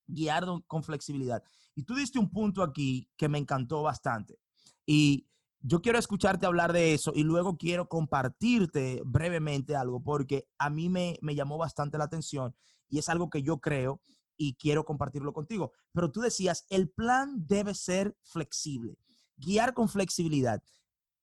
[0.07, 1.43] Guiar con flexibilidad.
[1.75, 4.39] Y tú diste un punto aquí que me encantó bastante.
[4.85, 5.27] Y
[5.61, 10.89] yo quiero escucharte hablar de eso y luego quiero compartirte brevemente algo porque a mí
[10.89, 12.55] me, llamó bastante la atención
[12.89, 14.01] y es algo que yo creo
[14.37, 15.71] y quiero compartirlo contigo.
[15.93, 18.97] Pero tú decías, el plan debe ser flexible,
[19.35, 20.61] guiar con flexibilidad.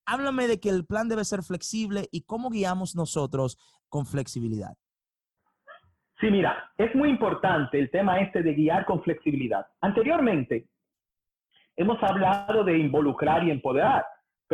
[0.05, 3.57] Háblame de que el plan debe ser flexible y cómo guiamos nosotros
[3.89, 4.77] con flexibilidad.
[6.21, 9.67] Sí, mira, es muy importante el tema este de guiar con flexibilidad.
[9.81, 10.69] Anteriormente,
[11.77, 14.05] hemos hablado de involucrar y empoderar.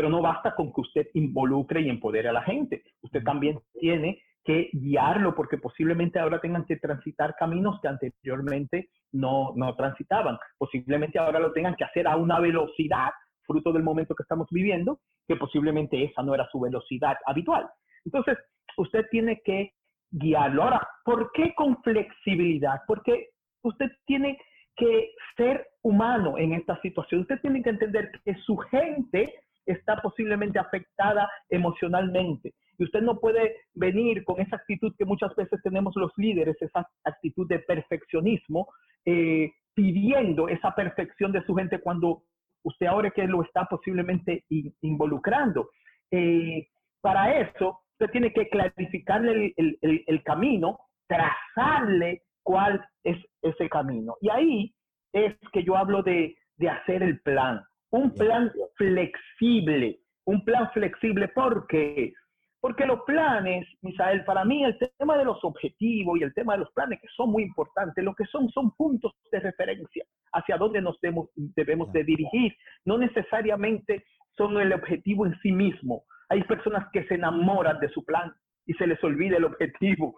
[0.00, 2.82] Pero no basta con que usted involucre y empodere a la gente.
[3.02, 9.52] Usted también tiene que guiarlo porque posiblemente ahora tengan que transitar caminos que anteriormente no,
[9.56, 10.38] no transitaban.
[10.56, 13.10] Posiblemente ahora lo tengan que hacer a una velocidad,
[13.42, 17.68] fruto del momento que estamos viviendo, que posiblemente esa no era su velocidad habitual.
[18.06, 18.38] Entonces,
[18.78, 19.74] usted tiene que
[20.10, 20.62] guiarlo.
[20.62, 22.80] Ahora, ¿por qué con flexibilidad?
[22.86, 23.32] Porque
[23.64, 24.38] usted tiene
[24.76, 27.20] que ser humano en esta situación.
[27.20, 29.34] Usted tiene que entender que su gente
[29.66, 32.54] está posiblemente afectada emocionalmente.
[32.78, 36.88] Y usted no puede venir con esa actitud que muchas veces tenemos los líderes, esa
[37.04, 38.68] actitud de perfeccionismo,
[39.04, 42.22] eh, pidiendo esa perfección de su gente cuando
[42.64, 44.44] usted ahora que lo está posiblemente
[44.80, 45.70] involucrando.
[46.10, 46.68] Eh,
[47.00, 54.16] para eso, usted tiene que clarificarle el, camino, trazarle cuál es ese camino.
[54.20, 54.74] Y ahí
[55.12, 57.62] es que yo hablo de, de hacer el plan.
[57.90, 62.12] Un plan flexible, un plan flexible, ¿por qué?
[62.61, 66.61] Porque los planes, Misael, para mí el tema de los objetivos y el tema de
[66.61, 70.83] los planes que son muy importantes, lo que son son puntos de referencia hacia dónde
[70.83, 72.55] nos debemos, debemos de dirigir.
[72.85, 74.05] No necesariamente
[74.37, 76.05] son el objetivo en sí mismo.
[76.29, 78.33] Hay personas que se enamoran de su plan
[78.66, 80.14] y se les olvida el objetivo.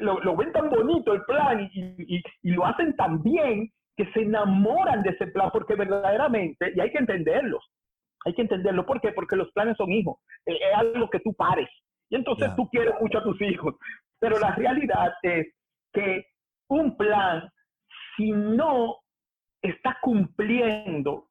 [0.00, 5.02] Lo, ven tan bonito el plan y, y lo hacen tan bien que se enamoran
[5.02, 7.64] de ese plan porque verdaderamente, y hay que entenderlos,
[8.24, 8.86] Hay que entenderlo.
[8.86, 9.10] ¿Por qué?
[9.12, 10.16] Porque los planes son hijos.
[10.46, 11.68] Eh, es algo que tú pares.
[12.08, 13.74] Y entonces tú quieres mucho a tus hijos.
[14.20, 15.46] Pero la realidad es
[15.92, 16.24] que
[16.68, 17.50] un plan,
[18.16, 18.96] si no
[19.60, 21.28] está cumpliendo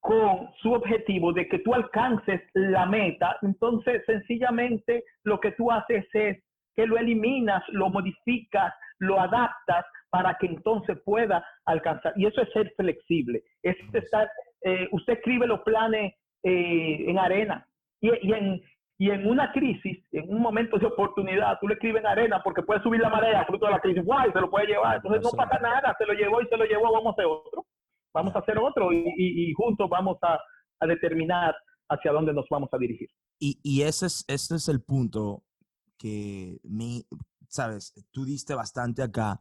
[0.00, 6.06] con su objetivo de que tú alcances la meta, entonces sencillamente lo que tú haces
[6.12, 12.12] es que lo eliminas, lo modificas, lo adaptas para que entonces pueda alcanzar.
[12.16, 13.42] Y eso es ser flexible.
[13.62, 14.28] Es estar,
[14.62, 17.66] eh, usted escribe los planes eh, en arena
[18.00, 18.62] y, en,
[18.98, 22.62] y en una crisis, en un momento de oportunidad, tú le escribes en arena porque
[22.62, 24.96] puede subir la marea fruto de la crisis, guay, se lo puede llevar.
[24.96, 27.66] Entonces no pasa nada, se lo llevó y se lo llevó, vamos a hacer otro.
[28.14, 30.38] Vamos a hacer otro y, juntos vamos a,
[30.86, 31.54] determinar
[31.88, 33.08] hacia dónde nos vamos a dirigir.
[33.38, 35.42] Y, ese, es, ese es el punto
[35.98, 37.02] que me,
[37.48, 39.38] sabes, tú diste bastante acá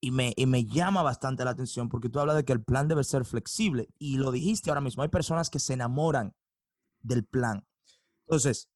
[0.00, 2.88] y me, y me llama bastante la atención porque tú hablas de que el plan
[2.88, 6.34] debe ser flexible y lo dijiste ahora mismo, hay personas que se enamoran
[7.00, 7.66] del plan.
[8.26, 8.68] Entonces,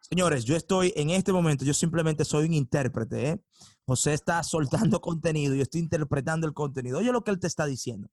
[0.00, 3.28] señores, yo estoy en este momento, yo simplemente soy un intérprete.
[3.28, 3.42] ¿eh?
[3.86, 6.98] José está soltando contenido, yo estoy interpretando el contenido.
[6.98, 8.08] Oye lo que él te está diciendo.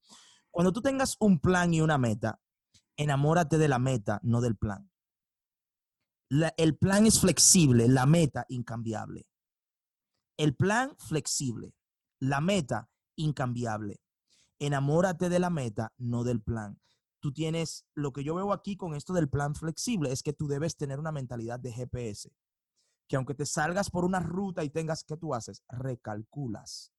[0.52, 2.40] Cuando tú tengas un plan y una meta,
[2.98, 4.92] enamórate de la meta, no del plan.
[6.30, 9.26] el plan es flexible, la meta incambiable.
[10.38, 11.74] El plan flexible,
[12.24, 14.02] la meta incambiable.
[14.60, 16.80] Enamórate de la meta, no del plan.
[17.20, 20.48] Tú tienes, lo que yo veo aquí con esto del plan flexible es que tú
[20.48, 22.32] debes tener una mentalidad de GPS.
[23.08, 25.64] Que aunque te salgas por una ruta y tengas, ¿qué tú haces?
[25.68, 26.94] Recalculas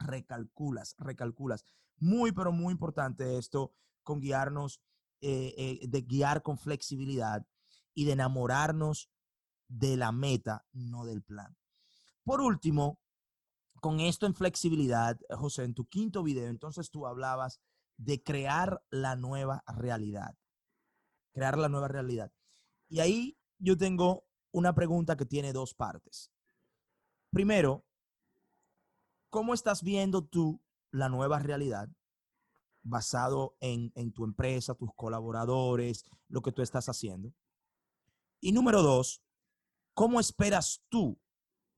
[0.00, 1.66] recalculas, recalculas.
[1.98, 4.80] Muy, pero muy importante esto con guiarnos,
[5.20, 7.46] eh, eh, de guiar con flexibilidad
[7.94, 9.10] y de enamorarnos
[9.68, 11.56] de la meta, no del plan.
[12.24, 12.98] Por último,
[13.80, 17.60] con esto en flexibilidad, José, en tu quinto video, entonces tú hablabas
[17.96, 20.36] de crear la nueva realidad.
[21.32, 22.32] Crear la nueva realidad.
[22.88, 26.32] Y ahí yo tengo una pregunta que tiene dos partes.
[27.30, 27.84] Primero,
[29.28, 31.88] ¿cómo estás viendo tú la nueva realidad
[32.82, 37.32] basado en, tu empresa, tus colaboradores, lo que tú estás haciendo?
[38.40, 39.22] Y número dos,
[39.94, 41.20] ¿cómo esperas tú?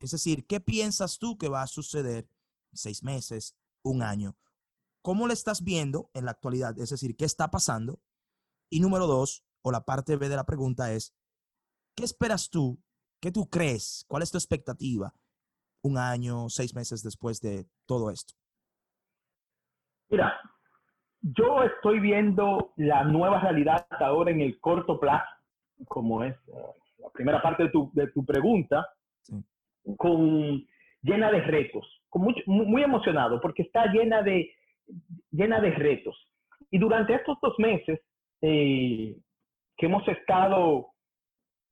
[0.03, 2.29] Es decir, ¿qué piensas tú que va a suceder
[2.73, 4.37] seis meses, un año?
[5.01, 6.77] ¿Cómo lo estás viendo en la actualidad?
[6.79, 8.01] Es decir, ¿qué está pasando?
[8.69, 11.15] Y número dos, o la parte B de la pregunta es,
[11.95, 12.83] ¿qué esperas tú?
[13.21, 14.05] ¿Qué tú crees?
[14.09, 15.15] ¿Cuál es tu expectativa
[15.83, 18.35] un año, seis meses después de todo esto?
[20.09, 20.35] Mira,
[21.21, 25.31] yo estoy viendo la nueva realidad ahora en el corto plazo,
[25.87, 28.85] como es eh, la primera parte de tu, de tu pregunta,
[29.97, 30.64] con,
[31.03, 34.53] llena de retos, con muy, emocionado, porque está llena de,
[35.31, 36.16] llena de retos.
[36.71, 38.01] Y durante estos dos meses
[38.40, 39.16] eh,
[39.77, 40.88] que hemos estado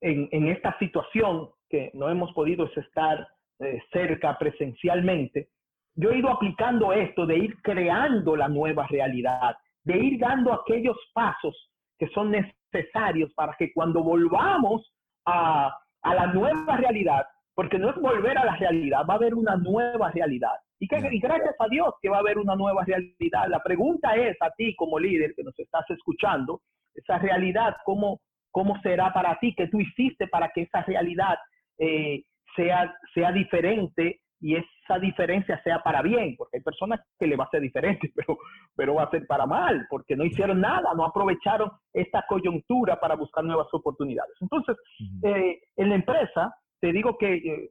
[0.00, 3.26] en, en, esta situación, que no hemos podido estar
[3.60, 5.48] eh, cerca presencialmente,
[5.94, 10.96] yo he ido aplicando esto de ir creando la nueva realidad, de ir dando aquellos
[11.12, 14.90] pasos que son necesarios para que cuando volvamos
[15.26, 19.34] a, a la nueva realidad, porque no es volver a la realidad, va a haber
[19.34, 20.54] una nueva realidad.
[20.78, 23.48] Y, que, y gracias a Dios que va a haber una nueva realidad.
[23.48, 26.62] La pregunta es a ti como líder que nos estás escuchando,
[26.94, 29.54] esa realidad, ¿cómo, cómo será para ti?
[29.54, 31.38] ¿Qué tú hiciste para que esa realidad
[31.78, 32.22] eh,
[32.56, 37.44] sea, sea diferente y esa diferencia sea para bien, porque hay personas que le va
[37.44, 38.38] a ser diferente, pero,
[38.74, 43.16] pero va a ser para mal, porque no hicieron nada, no aprovecharon esta coyuntura para
[43.16, 44.34] buscar nuevas oportunidades.
[44.40, 44.76] Entonces,
[45.24, 47.70] eh, en la empresa, te digo que eh,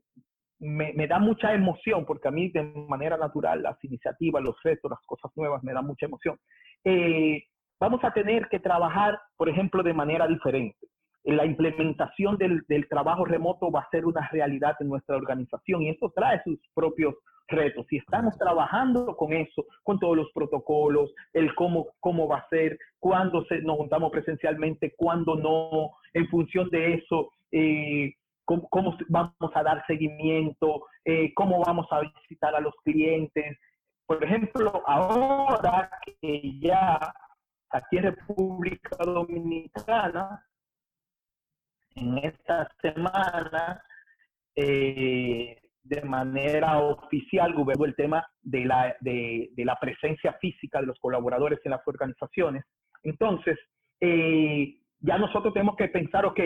[0.60, 4.92] me, me, da mucha emoción, porque a mí de manera natural las iniciativas, los retos,
[4.92, 6.38] las cosas nuevas me dan mucha emoción.
[6.84, 7.44] Eh,
[7.80, 10.88] vamos a tener que trabajar, por ejemplo, de manera diferente
[11.24, 16.12] la implementación del, trabajo remoto va a ser una realidad en nuestra organización y eso
[16.16, 17.16] trae sus propios
[17.48, 17.86] retos.
[17.92, 22.78] Y estamos trabajando con eso, con todos los protocolos, el cómo, cómo va a ser,
[23.00, 28.14] cuándo se, nos juntamos presencialmente, cuándo no, en función de eso, eh,
[28.70, 33.58] cómo, vamos a dar seguimiento, eh, cómo vamos a visitar a los clientes.
[34.06, 37.00] Por ejemplo, ahora que ya
[37.70, 40.44] aquí en República Dominicana
[41.96, 43.82] en esta semana,
[44.56, 51.00] eh, de manera oficial, gobernó el tema de la, de, la, presencia física de los
[51.00, 52.64] colaboradores en las organizaciones.
[53.04, 53.58] Entonces,
[54.00, 56.40] eh, ya nosotros tenemos que pensar, ok,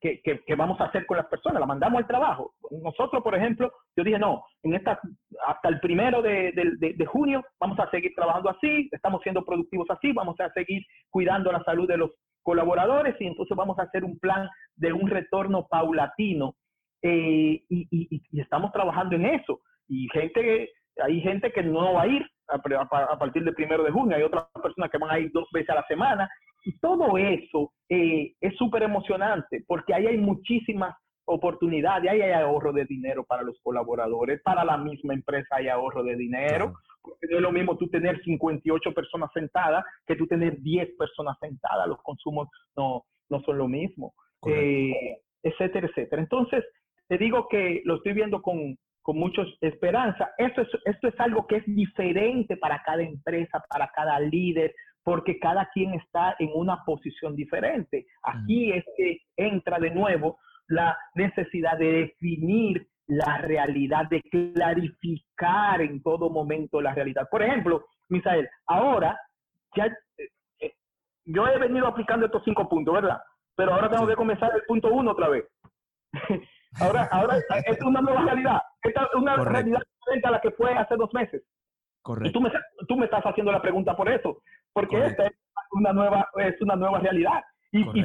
[0.00, 1.60] ¿qué, ¿qué, vamos a hacer con las personas?
[1.60, 2.54] ¿La mandamos al trabajo?
[2.70, 5.00] Nosotros, por ejemplo, yo dije, no, en esta,
[5.46, 10.38] hasta el primero de, junio vamos a seguir trabajando así, estamos siendo productivos así, vamos
[10.40, 12.10] a seguir cuidando la salud de los,
[12.42, 16.54] colaboradores y entonces vamos a hacer un plan de un retorno paulatino
[17.02, 19.60] eh, y, estamos trabajando en eso.
[19.88, 20.70] Y gente,
[21.02, 24.46] hay gente que no va a ir a, partir del primero de junio, hay otras
[24.62, 26.28] personas que van a ir dos veces a la semana.
[26.64, 30.94] Y todo eso eh, es súper emocionante porque ahí hay muchísimas
[31.24, 36.02] oportunidades, ahí hay ahorro de dinero para los colaboradores, para la misma empresa hay ahorro
[36.02, 36.74] de dinero.
[37.02, 41.36] Porque no es lo mismo tú tener 58 personas sentadas que tú tener 10 personas
[41.40, 41.88] sentadas.
[41.88, 44.12] Los consumos no, no son lo mismo,
[44.46, 46.20] eh, etcétera, etcétera.
[46.20, 46.64] Entonces,
[47.08, 50.30] te digo que lo estoy viendo con, con mucha esperanza.
[50.36, 54.74] Esto es, esto es algo que es diferente para cada empresa, para cada líder,
[55.10, 58.06] porque cada quien está en una posición diferente.
[58.22, 60.38] Aquí es que entra de nuevo
[60.68, 67.26] la necesidad de definir la realidad, de clarificar en todo momento la realidad.
[67.28, 69.20] Por ejemplo, Misael, ahora
[69.74, 70.28] ya eh,
[70.60, 70.74] eh,
[71.24, 73.20] yo he venido aplicando estos cinco puntos, ¿verdad?
[73.56, 75.44] Pero ahora tengo que comenzar el punto uno otra vez.
[76.80, 77.34] ahora, ahora
[77.66, 78.62] es una nueva realidad.
[78.80, 81.42] Esta es una realidad diferente a la que fue hace dos meses.
[82.02, 82.28] Correcto.
[82.28, 82.50] Y tú me,
[82.88, 84.42] tú me estás haciendo la pregunta por eso,
[84.72, 85.32] porque esta es
[85.72, 87.42] una nueva, es una nueva realidad.
[87.72, 88.04] Y, y,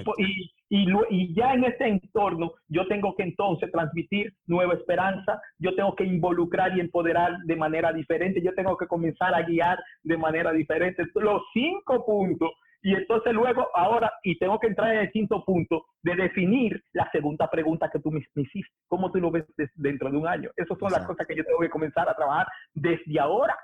[0.70, 5.96] y, y, ya en este entorno yo tengo que entonces transmitir nueva esperanza, yo tengo
[5.96, 10.52] que involucrar y empoderar de manera diferente, yo tengo que comenzar a guiar de manera
[10.52, 11.04] diferente.
[11.16, 12.52] Los cinco puntos
[12.86, 17.10] y entonces luego, ahora, y tengo que entrar en el quinto punto de definir la
[17.10, 18.72] segunda pregunta que tú me, hiciste.
[18.88, 19.44] ¿Cómo tú lo ves
[19.74, 20.52] dentro de un año?
[20.56, 23.58] Esas son las cosas que yo tengo que comenzar a trabajar desde ahora.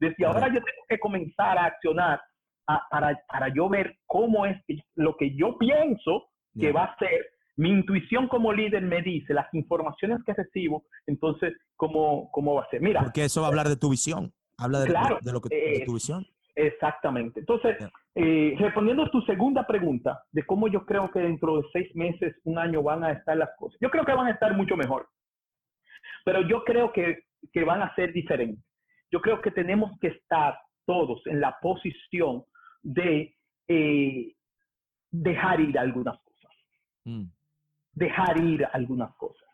[0.00, 2.20] Desde ahora yo tengo que comenzar a accionar
[2.90, 4.56] para, para yo ver cómo es
[4.94, 6.28] lo que yo pienso
[6.58, 7.26] que va a ser.
[7.56, 12.68] Mi intuición como líder me dice las informaciones que recibo, entonces, ¿cómo, cómo va a
[12.68, 12.82] ser?
[12.82, 13.02] Mira.
[13.02, 14.32] Porque eso va a hablar de tu visión.
[14.58, 14.86] Habla de,
[15.22, 16.26] de, lo que, de tu visión.
[16.54, 17.40] Exactamente.
[17.40, 17.76] Entonces,
[18.14, 22.34] eh, respondiendo a tu segunda pregunta de cómo yo creo que dentro de seis meses,
[22.44, 25.06] un año van a estar las cosas, yo creo que van a estar mucho mejor,
[26.24, 28.64] pero yo creo que, que van a ser diferentes.
[29.10, 32.44] Yo creo que tenemos que estar todos en la posición
[32.82, 33.36] de
[33.68, 34.34] eh,
[35.10, 36.52] dejar ir algunas cosas.
[37.04, 37.24] Mm.
[37.92, 39.46] Dejar ir algunas cosas.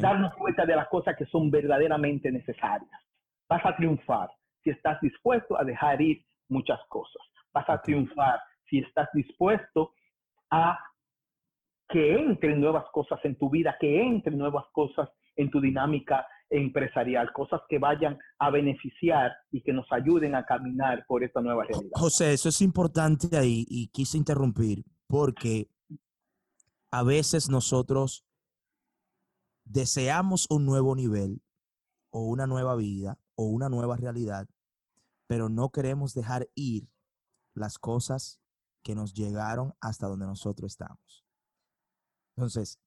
[0.00, 3.00] Darnos cuenta de las cosas que son verdaderamente necesarias.
[3.48, 4.30] Vas a triunfar
[4.62, 7.22] si estás dispuesto a dejar ir muchas cosas.
[7.52, 9.92] Vas a triunfar si estás dispuesto
[10.50, 10.78] a
[11.88, 17.32] que entren nuevas cosas en tu vida, que entren nuevas cosas en tu dinámica empresarial,
[17.32, 21.90] cosas que vayan a beneficiar y que nos ayuden a caminar por esta nueva realidad.
[21.94, 25.68] José, eso es importante ahí y quise interrumpir porque
[26.90, 28.24] a veces nosotros
[29.64, 31.42] deseamos un nuevo nivel
[32.10, 34.48] o una nueva vida o una nueva realidad,
[35.26, 36.88] pero no queremos dejar ir
[37.54, 38.40] las cosas
[38.82, 41.24] que nos llegaron hasta donde nosotros estamos.
[42.36, 42.78] Entonces,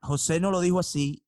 [0.00, 1.24] José no lo dijo así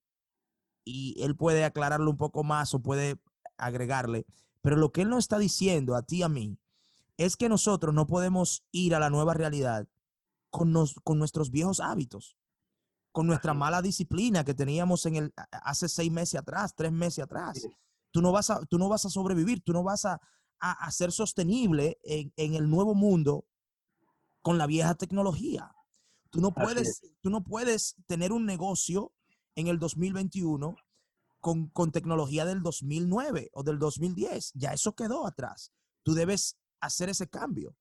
[0.85, 3.20] y él puede aclararlo un poco más o puede
[3.57, 4.26] agregarle,
[4.62, 6.59] pero lo que él nos está diciendo a ti y a mí
[7.16, 9.87] es que nosotros no podemos ir a la nueva realidad
[10.51, 10.72] con,
[11.05, 12.37] con nuestros viejos hábitos,
[13.12, 17.66] con nuestra mala disciplina que teníamos en el, hace seis meses atrás, tres meses atrás.
[18.11, 20.20] Tú no vas a, tú no vas a sobrevivir, tú no vas a,
[20.59, 23.47] a, ser sostenible en, en, el nuevo mundo
[24.43, 25.74] con la vieja tecnología.
[26.31, 29.12] Tú no puedes, tú no puedes tener un negocio
[29.61, 30.76] en el 2021
[31.40, 34.52] con, con tecnología del 2009 o del 2010.
[34.54, 35.72] Ya eso quedó atrás.
[36.02, 37.76] Tú debes hacer ese cambio.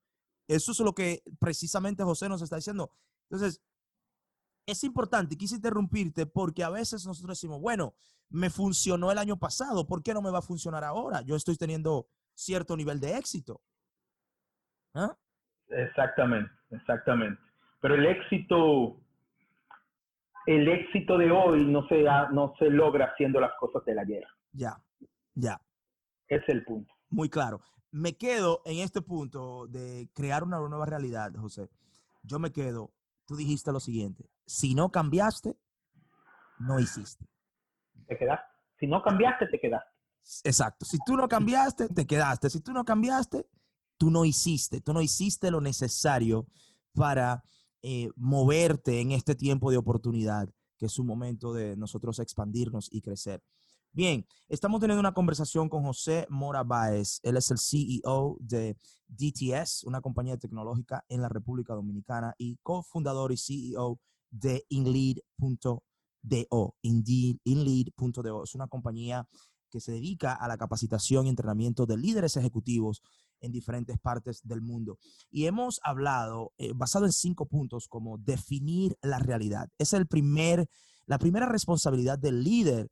[0.48, 2.92] Eso es lo que precisamente José nos está diciendo.
[3.30, 3.62] Entonces,
[4.66, 7.96] es importante, quise interrumpirte porque a veces nosotros decimos, bueno,
[8.30, 11.22] me funcionó el año pasado, ¿por qué no me va a funcionar ahora?
[11.22, 13.62] Yo estoy teniendo cierto nivel de éxito.
[14.94, 15.18] ¿Ah?
[15.68, 17.42] Exactamente, exactamente.
[17.82, 19.00] Pero el éxito,
[20.50, 24.36] el éxito de hoy no se, no se logra haciendo las cosas de la guerra.
[24.52, 24.82] Ya,
[25.36, 25.62] ya.
[26.28, 26.92] Es el punto.
[27.12, 27.62] Muy claro.
[27.92, 31.70] Me quedo en este punto de crear una nueva realidad, José.
[32.24, 32.92] Yo me quedo,
[33.28, 35.56] tú dijiste lo siguiente, si no cambiaste,
[36.58, 37.28] no hiciste.
[38.08, 38.48] Te quedaste.
[38.80, 39.92] Si no cambiaste, te quedaste.
[40.46, 40.84] Exacto.
[40.84, 42.50] Si tú no cambiaste, te quedaste.
[42.50, 43.46] Si tú no cambiaste,
[43.98, 44.82] tú no hiciste.
[44.82, 46.48] Tú no hiciste lo necesario
[46.96, 47.44] para
[47.82, 53.02] eh, moverte en este tiempo de oportunidad, que es un momento de nosotros expandirnos y
[53.02, 53.42] crecer.
[53.92, 57.20] Bien, estamos teniendo una conversación con José Mora Báez.
[57.24, 58.78] Él es el CEO de
[59.08, 64.00] DTS, una compañía tecnológica en la República Dominicana y cofundador y CEO
[64.30, 65.84] de InLead.do.
[67.44, 69.28] InLead.do es una compañía
[69.72, 73.02] que se dedica a la capacitación y entrenamiento de líderes ejecutivos
[73.42, 74.98] en diferentes partes del mundo.
[75.30, 79.70] Y hemos hablado, eh, basado en cinco puntos, como definir la realidad.
[79.78, 80.68] Es el primer,
[81.06, 82.90] la primera responsabilidad del líder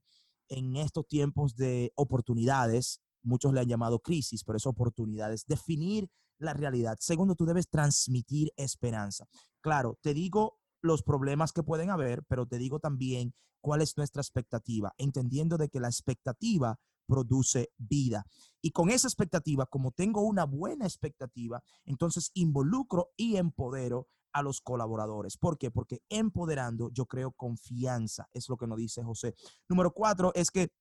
[0.49, 3.01] en estos tiempos de oportunidades.
[3.23, 5.45] Muchos le han llamado crisis, pero es oportunidades.
[5.45, 6.97] Definir la realidad.
[6.99, 9.27] Segundo, tú debes transmitir esperanza.
[9.61, 14.21] Claro, te digo los problemas que pueden haber, pero te digo también cuál es nuestra
[14.21, 18.25] expectativa, entendiendo de que la expectativa produce vida.
[18.61, 24.61] Y con esa expectativa, como tengo una buena expectativa, entonces involucro y empodero a los
[24.61, 25.37] colaboradores.
[25.37, 25.71] ¿Por qué?
[25.71, 29.33] Porque empoderando yo creo confianza, es lo que nos dice José.
[29.67, 30.71] Número cuatro es que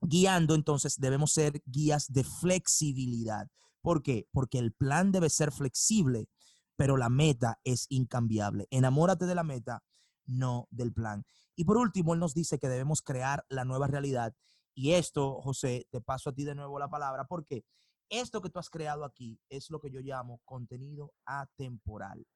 [0.00, 3.48] guiando, entonces debemos ser guías de flexibilidad.
[3.80, 4.28] ¿Por qué?
[4.32, 6.28] Porque el plan debe ser flexible,
[6.76, 8.66] pero la meta es incambiable.
[8.70, 9.84] Enamórate de la meta,
[10.24, 11.24] no del plan.
[11.54, 14.34] Y por último, él nos dice que debemos crear la nueva realidad
[14.76, 17.64] y esto, José, te paso a ti de nuevo la palabra, porque
[18.10, 22.26] esto que tú has creado aquí es lo que yo llamo contenido atemporal.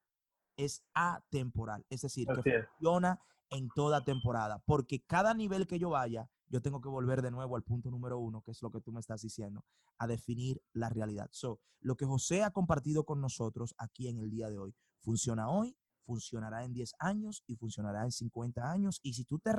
[0.57, 3.21] Es atemporal, es decir, que funciona
[3.51, 7.57] en toda temporada, porque cada nivel que yo vaya, yo tengo que volver de nuevo
[7.57, 9.65] al punto número uno, que es lo que tú me estás diciendo,
[9.99, 11.29] a definir la realidad.
[11.33, 15.51] So, lo que José ha compartido con nosotros aquí en el día de hoy, funciona
[15.51, 15.77] hoy,
[16.07, 18.99] funcionará en 10 años y funcionará en 50 años.
[19.03, 19.53] Y si tú te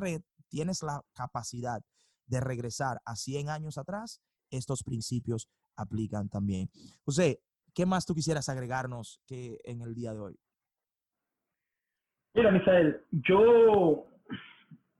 [0.50, 1.84] tienes la capacidad
[2.28, 6.70] de regresar a 100 años atrás, estos principios aplican también.
[7.04, 7.40] José,
[7.74, 10.40] ¿qué más tú quisieras agregarnos que en el día de hoy?
[12.34, 14.08] Mira, Misael, yo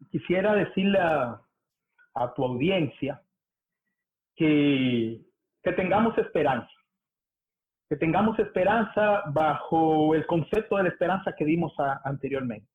[0.10, 1.42] quisiera decirle a,
[2.36, 3.24] tu audiencia
[4.36, 5.22] que,
[5.64, 6.72] que tengamos esperanza,
[7.90, 12.71] que tengamos esperanza bajo el concepto de la esperanza que dimos anteriormente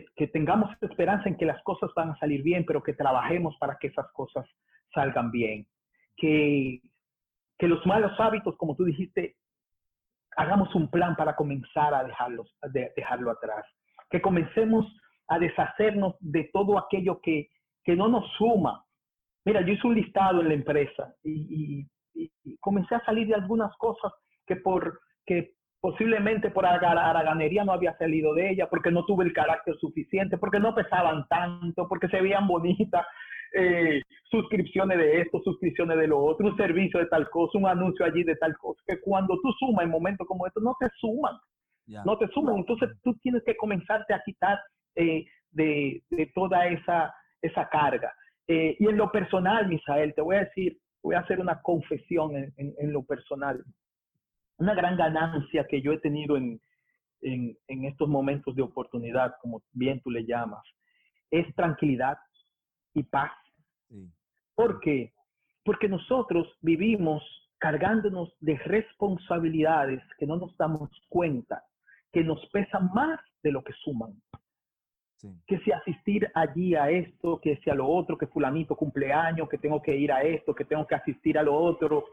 [0.00, 3.76] que, tengamos esperanza en que las cosas van a salir bien, pero que trabajemos para
[3.78, 4.46] que esas cosas
[4.94, 5.66] salgan bien.
[6.16, 6.80] Que,
[7.58, 9.36] que los malos hábitos, como tú dijiste,
[10.36, 13.66] hagamos un plan para comenzar a dejarlos, de, dejarlo atrás.
[14.10, 14.86] Que comencemos
[15.28, 17.48] a deshacernos de todo aquello que,
[17.84, 18.84] que no nos suma.
[19.44, 23.34] Mira, yo hice un listado en la empresa y, y, y comencé a salir de
[23.34, 24.12] algunas cosas
[24.46, 29.32] que por, que posiblemente por haraganería no había salido de ella, porque no tuve el
[29.32, 33.04] carácter suficiente, porque no pesaban tanto, porque se veían bonitas,
[33.52, 38.06] eh, suscripciones de esto, suscripciones de lo otro, un servicio de tal cosa, un anuncio
[38.06, 41.34] allí de tal cosa, que cuando tú sumas en momentos como estos, no te suman,
[42.04, 42.58] no te suman.
[42.58, 44.60] Entonces tú tienes que comenzarte a quitar
[44.94, 46.00] eh, de,
[46.32, 47.12] toda esa,
[47.42, 48.14] esa carga.
[48.46, 52.36] Eh, y en lo personal, Misael, te voy a decir, voy a hacer una confesión
[52.36, 53.64] en lo personal
[54.62, 56.60] una gran ganancia que yo he tenido en,
[57.66, 60.62] estos momentos de oportunidad, como bien tú le llamas,
[61.30, 62.16] es tranquilidad
[62.94, 63.32] y paz.
[64.54, 65.12] ¿Por qué?
[65.64, 67.22] Porque nosotros vivimos
[67.58, 71.64] cargándonos de responsabilidades que no nos damos cuenta,
[72.12, 74.12] que nos pesan más de lo que suman.
[75.46, 79.58] Que si asistir allí a esto, que si a lo otro, que fulanito cumpleaños, que
[79.58, 82.04] tengo que ir a esto, que tengo que asistir a lo otro,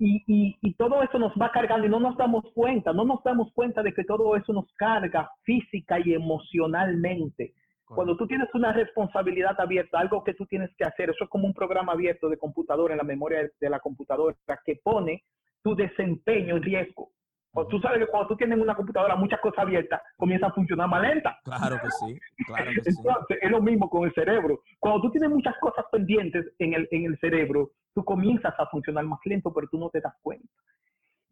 [0.00, 3.52] y, y, todo eso nos va cargando y no nos damos cuenta, no nos damos
[3.52, 7.52] cuenta de que todo eso nos carga física y emocionalmente.
[7.84, 11.46] Cuando tú tienes una responsabilidad abierta, algo que tú tienes que hacer, eso es como
[11.46, 15.24] un programa abierto de computadora en la memoria de la computadora que pone
[15.62, 17.10] tu desempeño en riesgo.
[17.52, 20.88] O tú sabes que cuando tú tienes una computadora muchas cosas abiertas, comienza a funcionar
[20.88, 21.38] más lenta.
[21.44, 22.18] Claro que sí.
[22.46, 24.60] Claro que Entonces, es lo mismo con el cerebro.
[24.78, 29.04] Cuando tú tienes muchas cosas pendientes en el, en el cerebro, tú comienzas a funcionar
[29.04, 30.48] más lento, pero tú no te das cuenta.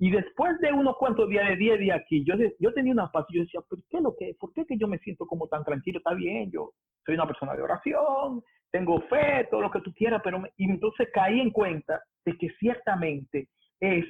[0.01, 3.27] Y después de unos cuantos días, de 10 días aquí, yo, yo tenía una paz
[3.29, 5.65] y yo decía, ¿por qué, lo que, ¿por qué que yo me siento como tan
[5.65, 5.99] tranquilo?
[5.99, 6.71] Está bien, yo
[7.05, 11.09] soy una persona de oración, tengo fe, todo lo que tú quieras, pero y entonces
[11.13, 13.49] caí en cuenta de que ciertamente
[13.81, 14.05] es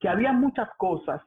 [0.00, 1.20] que había muchas cosas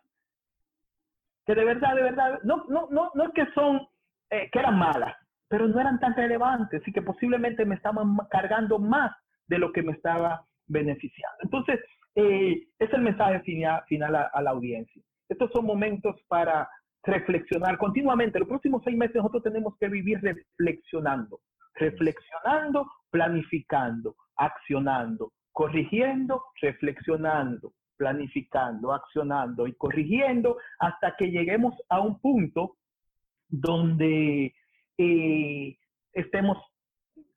[1.47, 3.87] que de verdad, de verdad, no, no, no, no es que son,
[4.29, 5.15] eh, que eran malas,
[5.47, 9.11] pero no eran tan relevantes y que posiblemente me estaban cargando más
[9.47, 11.37] de lo que me estaba beneficiando.
[11.43, 11.79] Entonces,
[12.15, 15.01] eh, es el mensaje final, a, la audiencia.
[15.29, 16.69] Estos son momentos para
[17.03, 18.39] reflexionar continuamente.
[18.39, 21.39] Los próximos seis meses nosotros tenemos que vivir reflexionando,
[21.75, 32.77] reflexionando, planificando, accionando, corrigiendo, reflexionando, planificando, accionando y corrigiendo hasta que lleguemos a un punto
[33.49, 34.53] donde
[34.97, 35.77] eh,
[36.13, 36.57] estemos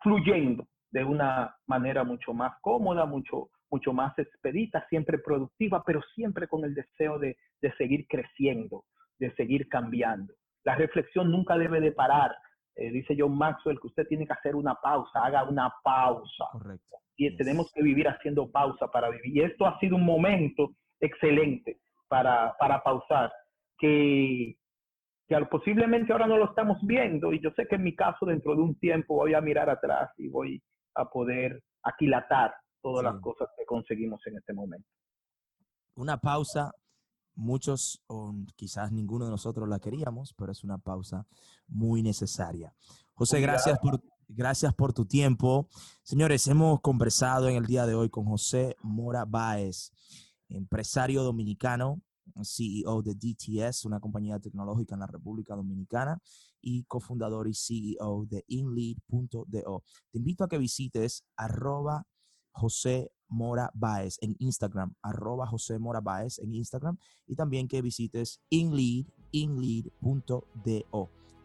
[0.03, 6.49] fluyendo, de una manera mucho más cómoda, mucho, mucho más expedita, siempre productiva, pero siempre
[6.49, 7.37] con el deseo de,
[7.79, 8.85] seguir creciendo,
[9.19, 10.35] de seguir cambiando.
[10.65, 12.37] La reflexión nunca debe de parar.
[12.75, 16.47] Eh, dice John Maxwell que usted tiene que hacer una pausa, haga una pausa.
[16.53, 16.97] Correcto.
[17.23, 19.37] Y tenemos que vivir haciendo pausa para vivir.
[19.37, 23.31] Y esto ha sido un momento excelente para, para pausar,
[23.79, 24.57] que,
[25.29, 28.57] que posiblemente ahora no lo estamos viendo y yo sé que en mi caso dentro
[28.57, 30.63] de un tiempo voy a mirar atrás y voy
[30.95, 34.89] a poder aquilatar todas las cosas que conseguimos en este momento.
[35.97, 36.73] Una pausa
[37.35, 41.27] muchos o quizás ninguno de nosotros la queríamos, pero es una pausa
[41.69, 42.73] muy necesaria.
[43.13, 44.01] José, gracias por,
[44.35, 45.69] gracias por tu tiempo.
[46.03, 49.93] Señores, hemos conversado en el día de hoy con José Mora Báez,
[50.49, 52.03] empresario dominicano,
[52.43, 56.21] CEO de DTS, una compañía tecnológica en la República Dominicana,
[56.61, 59.85] y cofundador y CEO de InLead.do.
[60.11, 62.07] Te invito a que visites arroba
[62.53, 68.41] José Mora Baez en Instagram, arroba José Mora Baez en Instagram, y también que visites
[68.51, 69.07] inlead,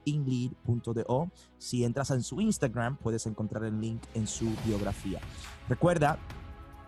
[0.06, 1.30] inlead.do.
[1.58, 5.20] Si entras en su Instagram, puedes encontrar el link en su biografía.
[5.68, 6.20] Recuerda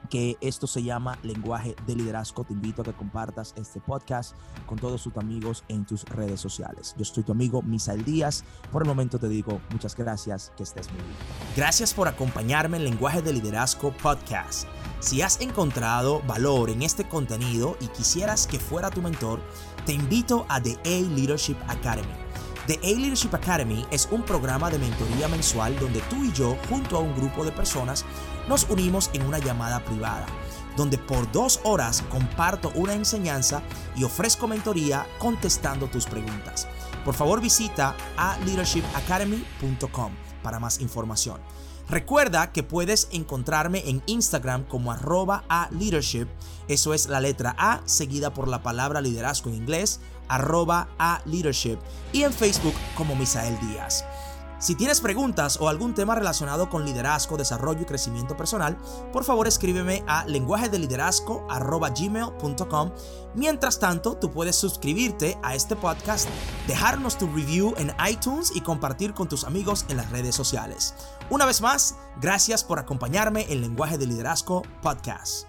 [0.09, 2.43] que esto se llama lenguaje de liderazgo.
[2.43, 6.95] Te invito a que compartas este podcast con todos tus amigos en tus redes sociales.
[6.97, 8.43] Yo soy tu amigo Misael Díaz.
[8.71, 11.15] Por el momento te digo muchas gracias, que estés muy bien.
[11.55, 14.67] Gracias por acompañarme en Lenguaje de Liderazgo Podcast.
[14.99, 19.41] Si has encontrado valor en este contenido y quisieras que fuera tu mentor,
[19.85, 22.26] te invito a The A Leadership Academy.
[22.67, 26.97] The A Leadership Academy es un programa de mentoría mensual donde tú y yo, junto
[26.97, 28.03] a un grupo de personas,
[28.49, 30.25] nos unimos en una llamada privada,
[30.75, 33.61] donde por dos horas comparto una enseñanza
[33.95, 36.67] y ofrezco mentoría contestando tus preguntas.
[37.05, 40.11] Por favor visita a leadershipacademy.com
[40.43, 41.39] para más información.
[41.89, 46.27] Recuerda que puedes encontrarme en Instagram como arroba a leadership,
[46.67, 51.79] eso es la letra A seguida por la palabra liderazgo en inglés, arroba a leadership,
[52.13, 54.05] y en Facebook como Misael Díaz.
[54.59, 58.75] Si tienes preguntas o algún tema relacionado con liderazgo, desarrollo y crecimiento personal,
[59.13, 62.91] por favor escríbeme a lenguajedeliderazgo.gmail.com.
[63.35, 66.27] Mientras tanto, tú puedes suscribirte a este podcast,
[66.65, 70.95] dejarnos tu review en iTunes y compartir con tus amigos en las redes sociales.
[71.29, 75.46] Una vez más, gracias por acompañarme en Lenguaje de Liderazgo Podcast.